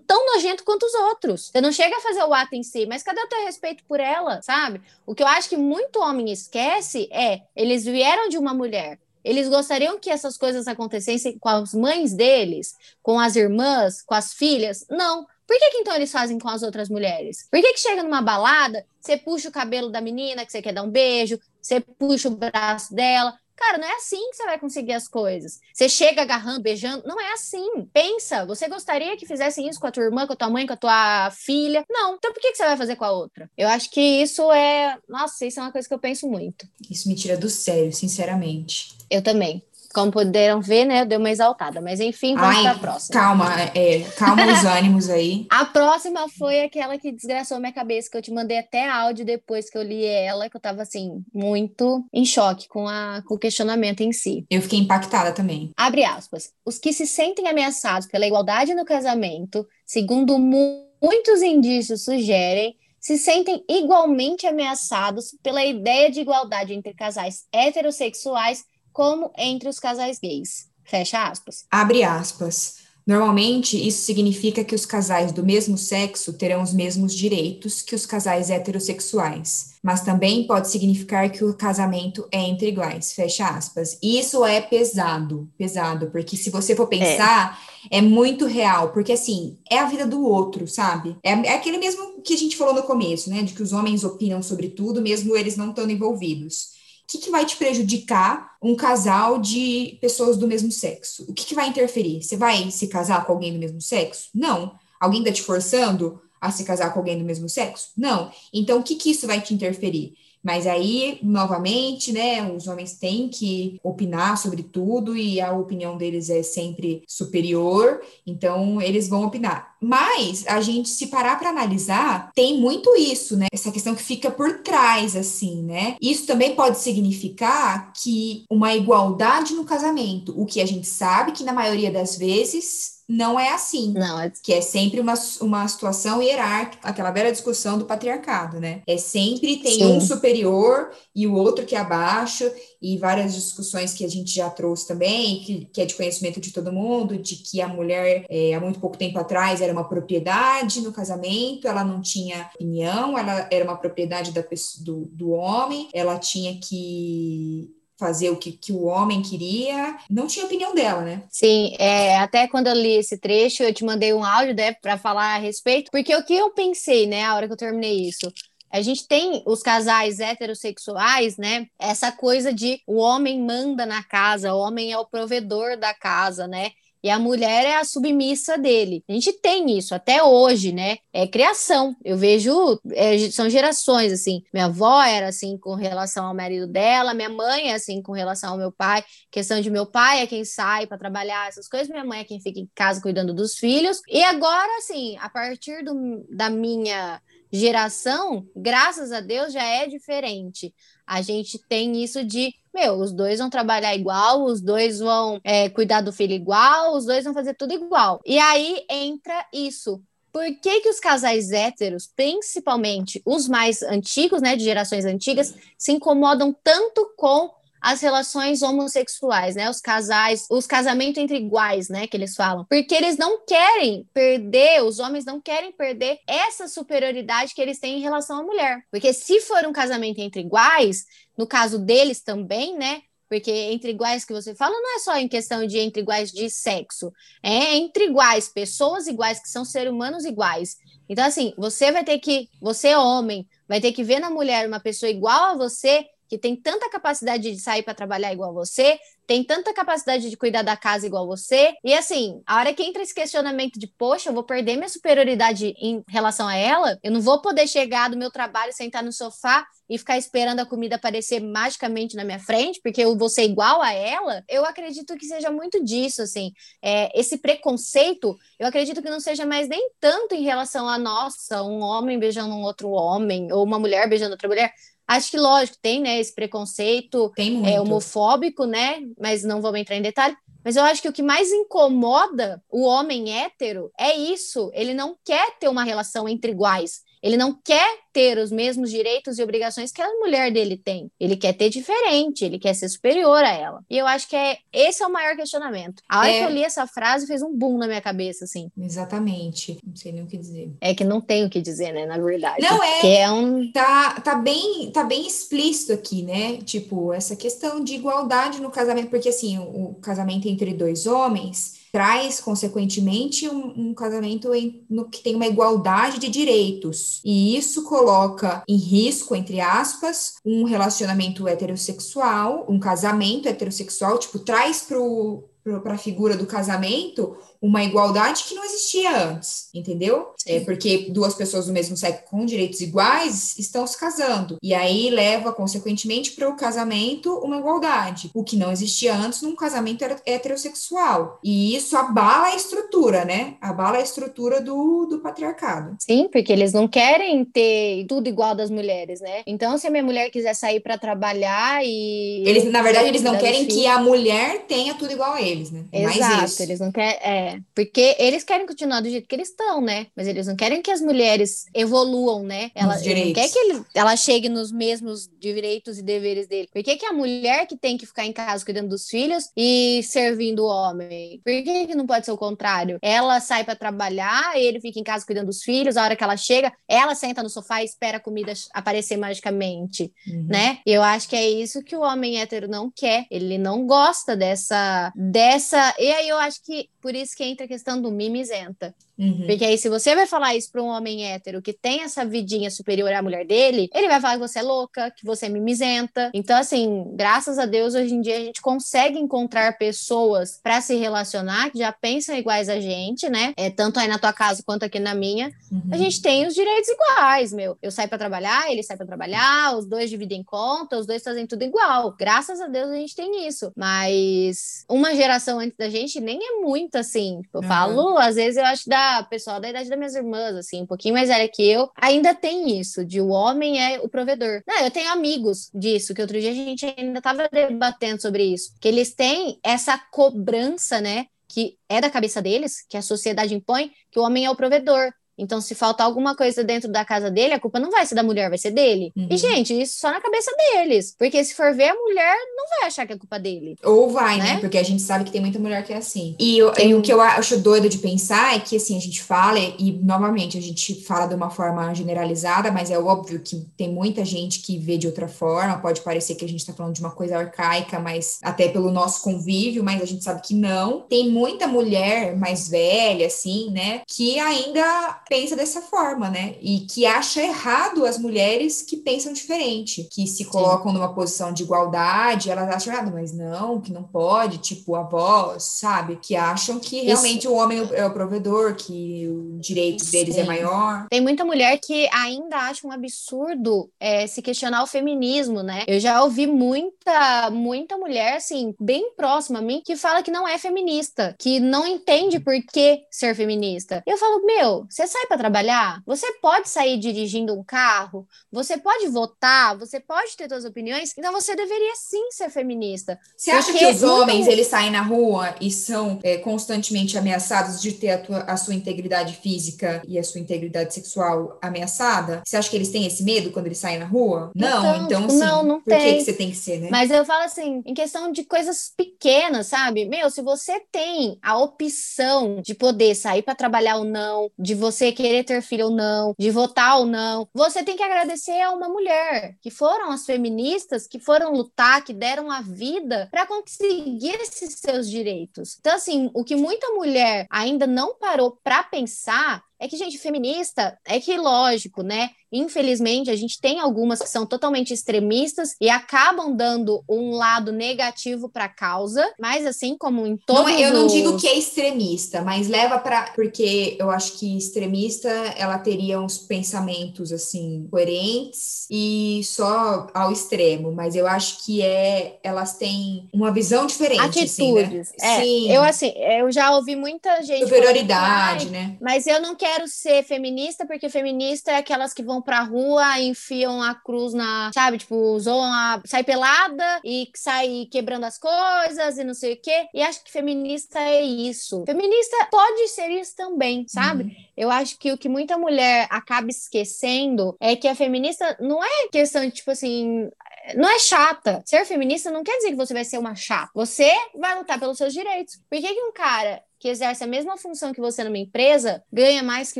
[0.07, 1.49] tão nojento quanto os outros.
[1.49, 3.99] Você não chega a fazer o ato em si, mas cadê o teu respeito por
[3.99, 4.81] ela, sabe?
[5.05, 9.47] O que eu acho que muito homem esquece é, eles vieram de uma mulher, eles
[9.47, 14.85] gostariam que essas coisas acontecessem com as mães deles, com as irmãs, com as filhas?
[14.89, 15.25] Não.
[15.45, 17.47] Por que, que então eles fazem com as outras mulheres?
[17.51, 20.73] Por que, que chega numa balada, você puxa o cabelo da menina que você quer
[20.73, 24.59] dar um beijo, você puxa o braço dela, Cara, não é assim que você vai
[24.59, 25.59] conseguir as coisas.
[25.73, 27.03] Você chega agarrando, beijando.
[27.05, 27.85] Não é assim.
[27.93, 30.73] Pensa, você gostaria que fizessem isso com a tua irmã, com a tua mãe, com
[30.73, 31.83] a tua filha?
[31.89, 32.15] Não.
[32.15, 33.49] Então por que, que você vai fazer com a outra?
[33.57, 34.97] Eu acho que isso é.
[35.07, 36.67] Nossa, isso é uma coisa que eu penso muito.
[36.89, 38.95] Isso me tira do sério, sinceramente.
[39.09, 39.63] Eu também.
[39.93, 41.05] Como puderam ver, né?
[41.05, 41.79] Deu uma exaltada.
[41.79, 43.19] Mas enfim, vamos para a próxima.
[43.19, 45.45] Calma, é, calma os ânimos aí.
[45.49, 49.69] A próxima foi aquela que desgraçou minha cabeça, que eu te mandei até áudio depois
[49.69, 53.39] que eu li ela, que eu tava assim, muito em choque com, a, com o
[53.39, 54.45] questionamento em si.
[54.49, 55.71] Eu fiquei impactada também.
[55.77, 56.51] Abre aspas.
[56.65, 63.63] Os que se sentem ameaçados pela igualdade no casamento, segundo muitos indícios sugerem, se sentem
[63.69, 68.63] igualmente ameaçados pela ideia de igualdade entre casais heterossexuais
[68.93, 70.67] como entre os casais gays.
[70.85, 71.65] Fecha aspas.
[71.71, 72.83] Abre aspas.
[73.05, 78.05] Normalmente, isso significa que os casais do mesmo sexo terão os mesmos direitos que os
[78.05, 83.97] casais heterossexuais, mas também pode significar que o casamento é entre iguais, fecha aspas.
[84.01, 87.59] Isso é pesado, pesado, porque se você for pensar,
[87.91, 91.17] é, é muito real, porque assim, é a vida do outro, sabe?
[91.21, 94.05] É, é aquele mesmo que a gente falou no começo, né, de que os homens
[94.05, 96.71] opinam sobre tudo, mesmo eles não estando envolvidos
[97.07, 101.25] que, que vai te prejudicar um casal de pessoas do mesmo sexo?
[101.27, 102.23] O que, que vai interferir?
[102.23, 104.29] Você vai se casar com alguém do mesmo sexo?
[104.33, 104.73] Não.
[104.99, 107.89] Alguém está te forçando a se casar com alguém do mesmo sexo?
[107.97, 108.31] Não.
[108.53, 110.15] Então, o que, que isso vai te interferir?
[110.43, 116.29] Mas aí, novamente, né, os homens têm que opinar sobre tudo e a opinião deles
[116.29, 119.73] é sempre superior, então eles vão opinar.
[119.81, 123.47] Mas a gente, se parar para analisar, tem muito isso, né?
[123.51, 125.97] Essa questão que fica por trás, assim, né?
[126.01, 131.43] Isso também pode significar que uma igualdade no casamento, o que a gente sabe que
[131.43, 133.93] na maioria das vezes não é assim.
[133.93, 134.31] Não, é...
[134.41, 138.81] Que é sempre uma, uma situação hierárquica, aquela velha discussão do patriarcado, né?
[138.87, 139.93] É sempre tem Sim.
[139.93, 142.49] um superior e o outro que é abaixo,
[142.81, 146.51] e várias discussões que a gente já trouxe também, que, que é de conhecimento de
[146.51, 150.81] todo mundo, de que a mulher, é, há muito pouco tempo atrás, era uma propriedade
[150.81, 154.43] no casamento, ela não tinha opinião, ela era uma propriedade da,
[154.81, 160.45] do, do homem, ela tinha que fazer o que, que o homem queria, não tinha
[160.45, 161.23] opinião dela, né?
[161.29, 164.97] Sim, é, até quando eu li esse trecho, eu te mandei um áudio né, para
[164.97, 168.31] falar a respeito, porque o que eu pensei, né, a hora que eu terminei isso,
[168.73, 171.67] a gente tem os casais heterossexuais, né?
[171.77, 176.47] Essa coisa de o homem manda na casa, o homem é o provedor da casa,
[176.47, 176.71] né?
[177.03, 179.03] E a mulher é a submissa dele.
[179.09, 180.97] A gente tem isso até hoje, né?
[181.11, 181.95] É criação.
[182.03, 184.41] Eu vejo, é, são gerações assim.
[184.53, 188.51] Minha avó era assim com relação ao marido dela, minha mãe é assim com relação
[188.51, 189.03] ao meu pai.
[189.29, 192.39] Questão de meu pai é quem sai para trabalhar, essas coisas, minha mãe é quem
[192.39, 193.99] fica em casa cuidando dos filhos.
[194.07, 200.73] E agora, assim, a partir do, da minha geração, graças a Deus, já é diferente.
[201.05, 205.69] A gente tem isso de meu, os dois vão trabalhar igual, os dois vão é,
[205.69, 208.19] cuidar do filho igual, os dois vão fazer tudo igual.
[208.25, 210.01] E aí entra isso.
[210.31, 215.91] Por que, que os casais héteros, principalmente os mais antigos, né, de gerações antigas, se
[215.91, 217.51] incomodam tanto com
[217.83, 219.69] as relações homossexuais, né?
[219.69, 222.07] Os casais, os casamentos entre iguais, né?
[222.07, 222.65] Que eles falam.
[222.69, 227.97] Porque eles não querem perder, os homens não querem perder essa superioridade que eles têm
[227.97, 228.81] em relação à mulher.
[228.89, 231.03] Porque se for um casamento entre iguais,
[231.37, 233.01] no caso deles também, né?
[233.27, 236.49] Porque entre iguais que você fala não é só em questão de entre iguais de
[236.49, 237.11] sexo,
[237.41, 240.77] é entre iguais, pessoas iguais, que são seres humanos iguais.
[241.09, 244.79] Então, assim, você vai ter que, você homem, vai ter que ver na mulher uma
[244.79, 249.43] pessoa igual a você que tem tanta capacidade de sair para trabalhar igual você, tem
[249.43, 251.73] tanta capacidade de cuidar da casa igual você.
[251.83, 255.75] E assim, a hora que entra esse questionamento de, poxa, eu vou perder minha superioridade
[255.77, 259.63] em relação a ela, eu não vou poder chegar do meu trabalho, sentar no sofá
[259.87, 263.79] e ficar esperando a comida aparecer magicamente na minha frente, porque eu vou ser igual
[263.81, 266.51] a ela, eu acredito que seja muito disso, assim.
[266.81, 271.61] É, esse preconceito, eu acredito que não seja mais nem tanto em relação a, nossa,
[271.61, 274.73] um homem beijando um outro homem, ou uma mulher beijando outra mulher,
[275.07, 277.31] Acho que, lógico, tem, né, esse preconceito
[277.65, 278.99] é, homofóbico, né?
[279.19, 280.35] Mas não vamos entrar em detalhe.
[280.63, 284.71] Mas eu acho que o que mais incomoda o homem hétero é isso.
[284.73, 287.01] Ele não quer ter uma relação entre iguais.
[287.23, 291.09] Ele não quer ter os mesmos direitos e obrigações que a mulher dele tem.
[291.17, 293.81] Ele quer ter diferente, ele quer ser superior a ela.
[293.89, 296.03] E eu acho que é esse é o maior questionamento.
[296.09, 296.39] A hora é...
[296.39, 298.69] que eu li essa frase fez um boom na minha cabeça, assim.
[298.77, 299.79] Exatamente.
[299.83, 300.73] Não sei nem o que dizer.
[300.81, 302.61] É que não tem o que dizer, né, na verdade.
[302.61, 302.99] Não é.
[302.99, 306.57] Que é um tá, tá bem tá bem explícito aqui, né?
[306.57, 311.82] Tipo, essa questão de igualdade no casamento, porque assim, o, o casamento entre dois homens
[311.93, 317.21] traz, consequentemente, um, um casamento em, no que tem uma igualdade de direitos.
[317.23, 324.81] E isso coloca em risco, entre aspas, um relacionamento heterossexual, um casamento heterossexual, tipo, traz
[324.81, 330.33] para a figura do casamento uma igualdade que não existia antes, entendeu?
[330.45, 334.57] É porque duas pessoas do mesmo sexo com direitos iguais estão se casando.
[334.61, 339.55] E aí leva, consequentemente, para o casamento uma igualdade, o que não existia antes num
[339.55, 341.39] casamento heterossexual.
[341.41, 343.55] E isso abala a estrutura, né?
[343.61, 345.95] Abala a estrutura do, do patriarcado.
[346.01, 349.41] Sim, porque eles não querem ter tudo igual das mulheres, né?
[349.47, 352.43] Então, se a minha mulher quiser sair para trabalhar e.
[352.45, 355.85] Eles, na verdade, eles não querem que a mulher tenha tudo igual a eles, né?
[355.93, 357.17] Exato, eles não querem.
[357.21, 360.07] É, porque eles querem continuar do jeito que eles estão, né?
[360.15, 362.71] Mas eles não querem que as mulheres evoluam, né?
[362.75, 366.69] Ela não quer que ele, ela chegue nos mesmos direitos e deveres dele.
[366.71, 370.01] Por que, que a mulher que tem que ficar em casa cuidando dos filhos e
[370.03, 371.41] servindo o homem?
[371.43, 372.97] Por que, que não pode ser o contrário?
[373.01, 376.37] Ela sai para trabalhar, ele fica em casa cuidando dos filhos, a hora que ela
[376.37, 380.47] chega, ela senta no sofá e espera a comida aparecer magicamente, uhum.
[380.49, 380.79] né?
[380.85, 383.25] E eu acho que é isso que o homem hétero não quer.
[383.29, 385.93] Ele não gosta dessa dessa.
[385.99, 388.95] E aí eu acho que por isso que entra a questão do mimizenta.
[389.17, 389.45] Uhum.
[389.45, 392.69] Porque aí, se você vai falar isso para um homem hétero que tem essa vidinha
[392.71, 396.31] superior à mulher dele, ele vai falar que você é louca, que você é mimizenta.
[396.33, 400.95] Então, assim, graças a Deus, hoje em dia a gente consegue encontrar pessoas para se
[400.95, 403.53] relacionar que já pensam iguais a gente, né?
[403.55, 405.51] É, tanto aí na tua casa quanto aqui na minha.
[405.71, 405.89] Uhum.
[405.91, 407.77] A gente tem os direitos iguais, meu.
[407.81, 411.45] Eu saio para trabalhar, ele sai para trabalhar, os dois dividem conta, os dois fazem
[411.45, 412.15] tudo igual.
[412.17, 413.71] Graças a Deus a gente tem isso.
[413.75, 417.41] Mas uma geração antes da gente nem é muito assim.
[417.53, 417.67] Eu uhum.
[417.67, 418.89] falo, às vezes eu acho que
[419.21, 422.79] pessoal da idade das minhas irmãs, assim, um pouquinho mais velha que eu, ainda tem
[422.79, 424.63] isso, de o homem é o provedor.
[424.67, 428.73] Não, eu tenho amigos disso, que outro dia a gente ainda estava debatendo sobre isso,
[428.79, 433.91] que eles têm essa cobrança, né, que é da cabeça deles, que a sociedade impõe,
[434.09, 435.11] que o homem é o provedor.
[435.37, 438.23] Então, se faltar alguma coisa dentro da casa dele, a culpa não vai ser da
[438.23, 439.11] mulher, vai ser dele.
[439.15, 439.27] Uhum.
[439.29, 441.15] E, gente, isso só na cabeça deles.
[441.17, 443.75] Porque se for ver, a mulher não vai achar que é culpa dele.
[443.83, 444.55] Ou vai, né?
[444.55, 444.59] né?
[444.59, 446.35] Porque a gente sabe que tem muita mulher que é assim.
[446.39, 449.21] E, eu, e, o que eu acho doido de pensar é que, assim, a gente
[449.21, 453.91] fala, e novamente, a gente fala de uma forma generalizada, mas é óbvio que tem
[453.91, 455.79] muita gente que vê de outra forma.
[455.79, 459.21] Pode parecer que a gente tá falando de uma coisa arcaica, mas até pelo nosso
[459.21, 461.01] convívio, mas a gente sabe que não.
[461.01, 464.01] Tem muita mulher mais velha, assim, né?
[464.07, 466.55] Que ainda pensa dessa forma, né?
[466.61, 470.97] E que acha errado as mulheres que pensam diferente, que se colocam Sim.
[470.97, 476.17] numa posição de igualdade, elas acham errado, mas não, que não pode, tipo avós, sabe?
[476.21, 477.51] Que acham que realmente Isso.
[477.51, 481.07] o homem é o provedor, que o direito deles é maior.
[481.09, 485.83] Tem muita mulher que ainda acha um absurdo é, se questionar o feminismo, né?
[485.87, 490.47] Eu já ouvi muita, muita mulher, assim, bem próxima a mim, que fala que não
[490.47, 494.03] é feminista, que não entende por que ser feminista.
[494.05, 499.07] Eu falo, meu, você sai para trabalhar, você pode sair dirigindo um carro, você pode
[499.07, 503.19] votar, você pode ter suas opiniões, então você deveria sim ser feminista.
[503.37, 507.91] Você acha que os homens eles saem na rua e são é, constantemente ameaçados de
[507.91, 512.41] ter a, tua, a sua integridade física e a sua integridade sexual ameaçada?
[512.45, 514.51] Você acha que eles têm esse medo quando eles saem na rua?
[514.55, 515.99] Não, então, então tipo, não, não por tem.
[515.99, 516.89] que, que você tem que ser, né?
[516.89, 520.05] Mas eu falo assim, em questão de coisas pequenas, sabe?
[520.05, 525.02] Meu, se você tem a opção de poder sair para trabalhar ou não, de você
[525.11, 527.47] querer ter filho ou não, de votar ou não.
[527.53, 532.13] Você tem que agradecer a uma mulher, que foram as feministas que foram lutar, que
[532.13, 535.77] deram a vida para conseguir esses seus direitos.
[535.79, 540.97] Então, assim, o que muita mulher ainda não parou para pensar é que, gente, feminista,
[541.05, 542.29] é que lógico, né?
[542.53, 548.47] Infelizmente, a gente tem algumas que são totalmente extremistas e acabam dando um lado negativo
[548.47, 551.57] para a causa, mas assim como em todos não, é, Eu não digo que é
[551.57, 558.85] extremista, mas leva para porque eu acho que extremista ela teria uns pensamentos assim coerentes
[558.89, 565.11] e só ao extremo, mas eu acho que é elas têm uma visão diferente atitudes.
[565.19, 565.35] Assim, né?
[565.37, 565.71] é, Sim.
[565.71, 568.97] Eu assim, eu já ouvi muita gente superioridade, né?
[569.01, 573.81] Mas eu não quero ser feminista porque feminista é aquelas que vão pra rua, enfiam
[573.81, 576.01] a cruz na, sabe, tipo, zoam a.
[576.05, 579.87] sai pelada e sai quebrando as coisas e não sei o quê.
[579.93, 581.83] E acho que feminista é isso.
[581.85, 584.23] Feminista pode ser isso também, sabe?
[584.23, 584.35] Uhum.
[584.55, 589.07] Eu acho que o que muita mulher acaba esquecendo é que a feminista não é
[589.11, 590.29] questão de, tipo assim,
[590.75, 591.61] não é chata.
[591.65, 593.71] Ser feminista não quer dizer que você vai ser uma chata.
[593.73, 595.59] Você vai lutar pelos seus direitos.
[595.69, 599.41] Por que, que um cara que exerce a mesma função que você numa empresa ganha
[599.41, 599.79] mais que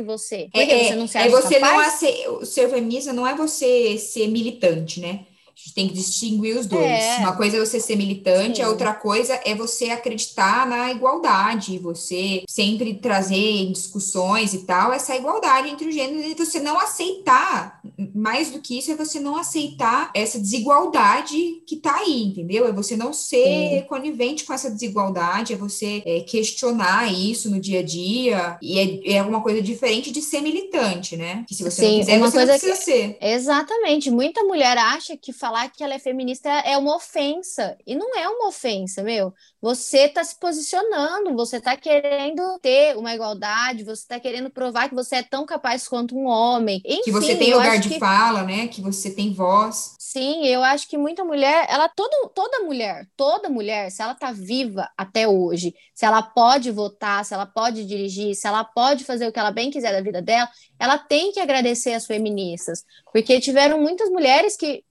[0.00, 0.48] você.
[0.50, 2.00] Porque é, você não se é acha é você capaz?
[2.00, 5.26] não o ser feminista não é você ser militante, né?
[5.56, 6.84] A gente tem que distinguir os dois.
[6.84, 7.18] É.
[7.18, 8.62] Uma coisa é você ser militante, Sim.
[8.62, 14.92] a outra coisa é você acreditar na igualdade, você sempre trazer em discussões e tal
[14.92, 17.80] essa igualdade entre os gêneros e você não aceitar,
[18.14, 22.66] mais do que isso, é você não aceitar essa desigualdade que tá aí, entendeu?
[22.66, 23.86] É você não ser Sim.
[23.88, 29.14] conivente com essa desigualdade, é você é, questionar isso no dia a dia, e é,
[29.14, 31.44] é alguma coisa diferente de ser militante, né?
[31.46, 32.84] Que se você Sim, não quiser, uma você coisa não precisa que...
[32.84, 33.18] ser.
[33.20, 34.10] Exatamente.
[34.10, 37.76] Muita mulher acha que falar que ela é feminista é uma ofensa.
[37.86, 39.34] E não é uma ofensa, meu.
[39.60, 44.94] Você está se posicionando, você está querendo ter uma igualdade, você está querendo provar que
[44.94, 46.80] você é tão capaz quanto um homem.
[46.82, 47.98] Enfim, que você tem lugar de que...
[47.98, 48.68] fala, né?
[48.68, 49.94] Que você tem voz.
[49.98, 54.32] Sim, eu acho que muita mulher, ela todo, toda mulher, toda mulher, se ela está
[54.32, 59.26] viva até hoje, se ela pode votar, se ela pode dirigir, se ela pode fazer
[59.26, 63.40] o que ela bem quiser da vida dela, ela tem que agradecer as feministas, porque
[63.40, 64.84] tiveram muitas mulheres que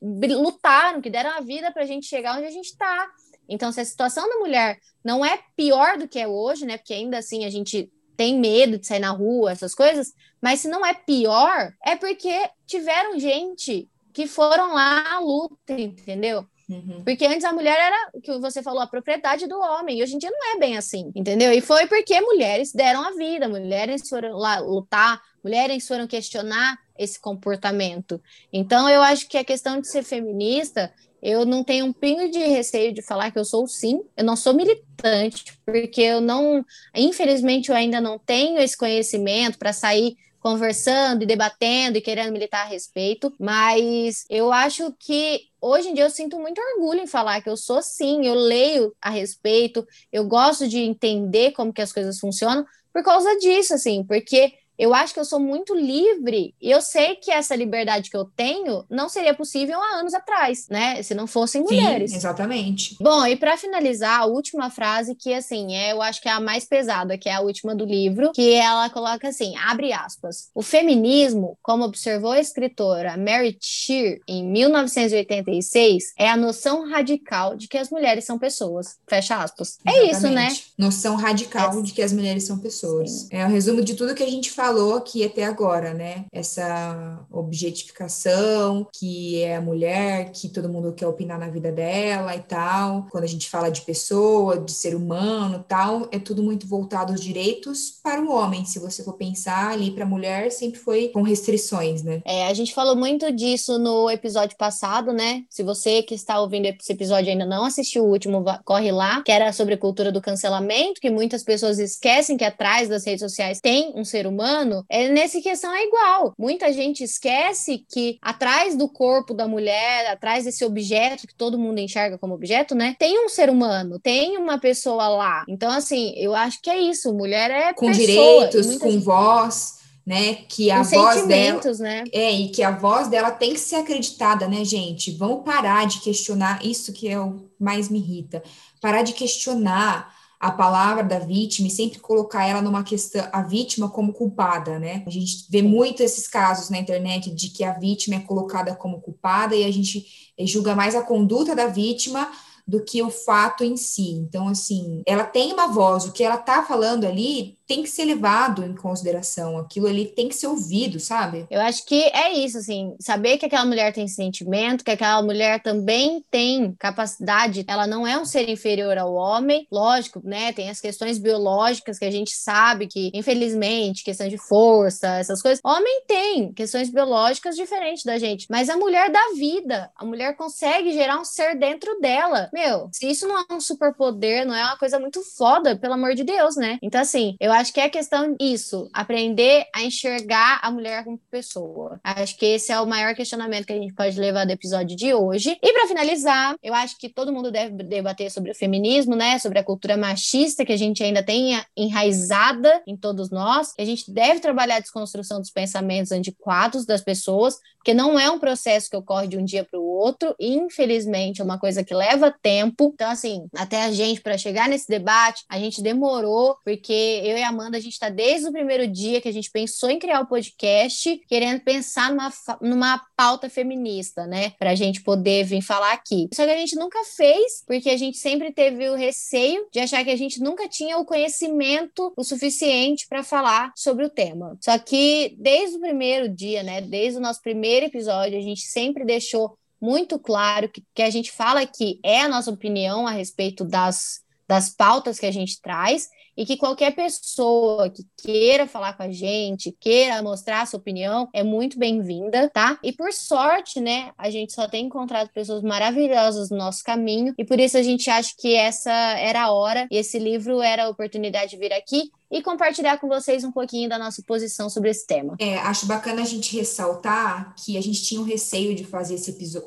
[0.43, 3.09] lutaram, que deram a vida para a gente chegar onde a gente está.
[3.47, 6.77] Então, se a situação da mulher não é pior do que é hoje, né?
[6.77, 10.67] Porque ainda assim a gente tem medo de sair na rua, essas coisas, mas se
[10.67, 16.45] não é pior, é porque tiveram gente que foram lá à luta, entendeu?
[16.69, 17.03] Uhum.
[17.03, 20.15] Porque antes a mulher era, o que você falou, a propriedade do homem, e hoje
[20.15, 21.51] em dia não é bem assim, entendeu?
[21.51, 27.19] E foi porque mulheres deram a vida, mulheres foram lá lutar, mulheres foram questionar esse
[27.19, 28.21] comportamento.
[28.51, 32.39] Então, eu acho que a questão de ser feminista, eu não tenho um pingo de
[32.39, 37.69] receio de falar que eu sou sim, eu não sou militante, porque eu não, infelizmente,
[37.69, 42.69] eu ainda não tenho esse conhecimento para sair conversando e debatendo e querendo militar a
[42.69, 47.49] respeito, mas eu acho que hoje em dia eu sinto muito orgulho em falar que
[47.49, 52.19] eu sou sim, eu leio a respeito, eu gosto de entender como que as coisas
[52.19, 54.51] funcionam por causa disso, assim, porque
[54.83, 58.25] eu acho que eu sou muito livre e eu sei que essa liberdade que eu
[58.25, 61.01] tenho não seria possível há anos atrás, né?
[61.01, 62.11] Se não fossem mulheres.
[62.11, 62.97] Sim, exatamente.
[62.99, 66.39] Bom, e para finalizar, a última frase que assim, é, eu acho que é a
[66.41, 70.49] mais pesada, que é a última do livro, que ela coloca assim, abre aspas.
[70.53, 77.69] O feminismo, como observou a escritora Mary Shear em 1986, é a noção radical de
[77.69, 78.97] que as mulheres são pessoas.
[79.07, 79.77] Fecha aspas.
[79.87, 80.09] Exatamente.
[80.09, 80.49] É isso, né?
[80.77, 81.81] Noção radical é.
[81.81, 83.09] de que as mulheres são pessoas.
[83.11, 83.27] Sim.
[83.31, 86.25] É o resumo de tudo que a gente falou aqui até agora, né?
[86.31, 92.41] Essa objetificação que é a mulher, que todo mundo quer opinar na vida dela e
[92.41, 93.07] tal.
[93.11, 97.21] Quando a gente fala de pessoa, de ser humano, tal, é tudo muito voltado aos
[97.21, 98.65] direitos para o homem.
[98.65, 102.21] Se você for pensar ali para a mulher, sempre foi com restrições, né?
[102.25, 105.43] É, a gente falou muito disso no episódio passado, né?
[105.49, 109.31] Se você que está ouvindo esse episódio ainda não assistiu o último, corre lá, que
[109.31, 113.59] era sobre a cultura do cancelamento, que muitas pessoas esquecem que atrás das redes sociais
[113.59, 114.52] tem um ser humano.
[114.89, 116.33] É, nessa questão é igual.
[116.37, 121.79] Muita gente esquece que atrás do corpo da mulher, atrás desse objeto que todo mundo
[121.79, 122.95] enxerga como objeto, né?
[122.99, 125.43] Tem um ser humano, tem uma pessoa lá.
[125.47, 127.13] Então, assim, eu acho que é isso.
[127.13, 129.03] Mulher é com pessoa, direitos, com gente...
[129.03, 130.35] voz né?
[130.49, 132.03] Que a voz dela né?
[132.11, 135.11] é e que a voz dela tem que ser acreditada, né, gente?
[135.11, 138.43] Vamos parar de questionar isso que é o mais me irrita.
[138.81, 140.13] Parar de questionar
[140.43, 145.01] a palavra da vítima e sempre colocar ela numa questão, a vítima como culpada, né?
[145.07, 148.99] A gente vê muito esses casos na internet de que a vítima é colocada como
[148.99, 150.05] culpada e a gente
[150.41, 152.29] julga mais a conduta da vítima
[152.67, 154.11] do que o fato em si.
[154.11, 158.05] Então, assim, ela tem uma voz, o que ela tá falando ali tem que ser
[158.05, 161.47] levado em consideração, aquilo ali tem que ser ouvido, sabe?
[161.49, 165.61] Eu acho que é isso, assim, saber que aquela mulher tem sentimento, que aquela mulher
[165.61, 170.51] também tem capacidade, ela não é um ser inferior ao homem, lógico, né?
[170.51, 175.61] Tem as questões biológicas que a gente sabe que, infelizmente, questão de força, essas coisas,
[175.63, 180.91] homem tem questões biológicas diferentes da gente, mas a mulher dá vida, a mulher consegue
[180.91, 182.49] gerar um ser dentro dela.
[182.53, 186.13] Meu, se isso não é um superpoder, não é uma coisa muito foda, pelo amor
[186.13, 186.77] de Deus, né?
[186.83, 191.99] Então, assim, eu acho que é questão isso, aprender a enxergar a mulher como pessoa.
[192.03, 195.15] Acho que esse é o maior questionamento que a gente pode levar do episódio de
[195.15, 195.57] hoje.
[195.63, 199.39] E para finalizar, eu acho que todo mundo deve debater sobre o feminismo, né?
[199.39, 203.73] Sobre a cultura machista que a gente ainda tem enraizada em todos nós.
[203.79, 208.39] A gente deve trabalhar a desconstrução dos pensamentos antiquados das pessoas, porque não é um
[208.39, 210.33] processo que ocorre de um dia para o outro.
[210.39, 212.91] Infelizmente, é uma coisa que leva tempo.
[212.93, 217.41] Então, assim, até a gente para chegar nesse debate, a gente demorou, porque eu e
[217.41, 220.21] e Amanda, a gente está desde o primeiro dia que a gente pensou em criar
[220.21, 222.31] o podcast, querendo pensar numa,
[222.61, 224.51] numa pauta feminista, né?
[224.51, 226.29] Para a gente poder vir falar aqui.
[226.33, 230.05] Só que a gente nunca fez, porque a gente sempre teve o receio de achar
[230.05, 234.57] que a gente nunca tinha o conhecimento o suficiente para falar sobre o tema.
[234.61, 236.79] Só que desde o primeiro dia, né?
[236.79, 241.31] Desde o nosso primeiro episódio, a gente sempre deixou muito claro que, que a gente
[241.31, 246.07] fala aqui é a nossa opinião a respeito das, das pautas que a gente traz
[246.35, 251.29] e que qualquer pessoa que queira falar com a gente, queira mostrar a sua opinião,
[251.33, 252.79] é muito bem-vinda, tá?
[252.83, 257.45] E por sorte, né, a gente só tem encontrado pessoas maravilhosas no nosso caminho e
[257.45, 260.89] por isso a gente acha que essa era a hora e esse livro era a
[260.89, 265.05] oportunidade de vir aqui e compartilhar com vocês um pouquinho da nossa posição sobre esse
[265.05, 265.35] tema.
[265.37, 269.13] É, acho bacana a gente ressaltar que a gente tinha um receio de fazer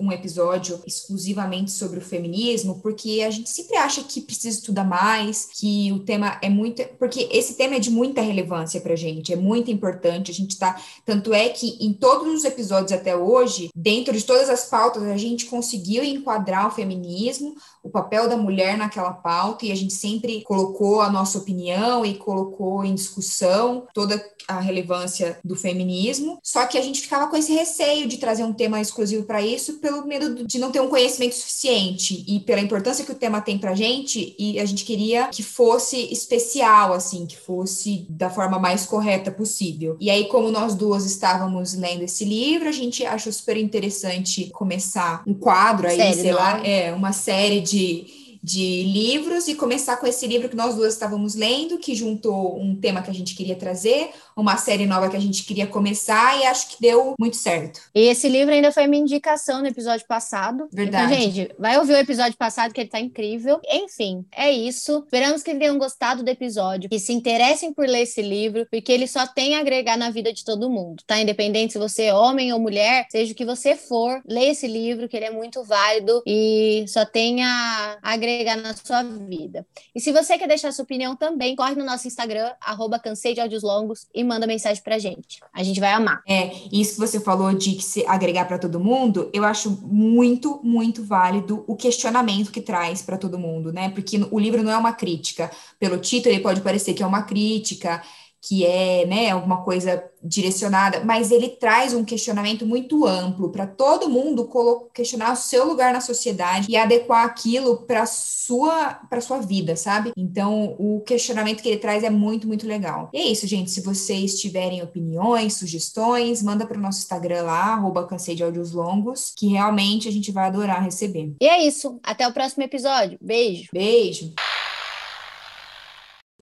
[0.01, 5.49] um episódio exclusivamente sobre o feminismo, porque a gente sempre acha que precisa estudar mais,
[5.53, 6.83] que o tema é muito.
[6.99, 10.33] Porque esse tema é de muita relevância para a gente, é muito importante.
[10.33, 10.81] A gente tá.
[11.05, 15.17] Tanto é que em todos os episódios até hoje, dentro de todas as pautas, a
[15.17, 20.43] gente conseguiu enquadrar o feminismo, o papel da mulher naquela pauta, e a gente sempre
[20.43, 26.66] colocou a nossa opinião e colocou colocou em discussão toda a relevância do feminismo, só
[26.66, 30.07] que a gente ficava com esse receio de trazer um tema exclusivo para isso, pelo
[30.07, 33.74] medo de não ter um conhecimento suficiente e pela importância que o tema tem para
[33.74, 39.30] gente, e a gente queria que fosse especial, assim, que fosse da forma mais correta
[39.30, 39.96] possível.
[40.00, 45.22] E aí, como nós duas estávamos lendo esse livro, a gente achou super interessante começar
[45.26, 46.86] um quadro aí, sei lá, é?
[46.86, 51.34] é, uma série de de livros e começar com esse livro que nós duas estávamos
[51.34, 55.20] lendo, que juntou um tema que a gente queria trazer, uma série nova que a
[55.20, 57.80] gente queria começar e acho que deu muito certo.
[57.95, 60.68] E esse livro ainda foi minha indicação no episódio passado.
[60.72, 61.12] Verdade.
[61.12, 63.61] Então, gente, vai ouvir o episódio passado que ele tá incrível.
[63.66, 65.03] Enfim, é isso.
[65.05, 69.07] Esperamos que tenham gostado do episódio, que se interessem por ler esse livro, porque ele
[69.07, 71.20] só tem a agregar na vida de todo mundo, tá?
[71.20, 75.09] Independente se você é homem ou mulher, seja o que você for, lê esse livro,
[75.09, 79.66] que ele é muito válido e só tem a agregar agregar na sua vida.
[79.95, 83.41] E se você quer deixar sua opinião também, corre no nosso Instagram, arroba cansei de
[83.41, 85.41] áudios longos, e manda mensagem pra gente.
[85.53, 86.22] A gente vai amar.
[86.29, 91.05] É, isso que você falou de se agregar para todo mundo, eu acho muito, muito
[91.05, 93.91] válido o questionamento que traz para todo mundo, né?
[93.91, 95.51] Porque o livro não é uma crítica.
[95.79, 98.03] Pelo título, ele pode parecer que é uma crítica,
[98.47, 104.09] que é, né, alguma coisa direcionada, mas ele traz um questionamento muito amplo para todo
[104.09, 104.49] mundo
[104.94, 110.12] questionar o seu lugar na sociedade e adequar aquilo para sua para sua vida, sabe?
[110.16, 113.11] Então, o questionamento que ele traz é muito, muito legal.
[113.12, 113.70] E é isso, gente.
[113.70, 118.72] Se vocês tiverem opiniões, sugestões, manda para o nosso Instagram lá, arroba cansei de áudios
[118.72, 121.34] longos, que realmente a gente vai adorar receber.
[121.41, 121.99] E é isso.
[122.03, 123.18] Até o próximo episódio.
[123.21, 123.68] Beijo.
[123.72, 124.33] Beijo.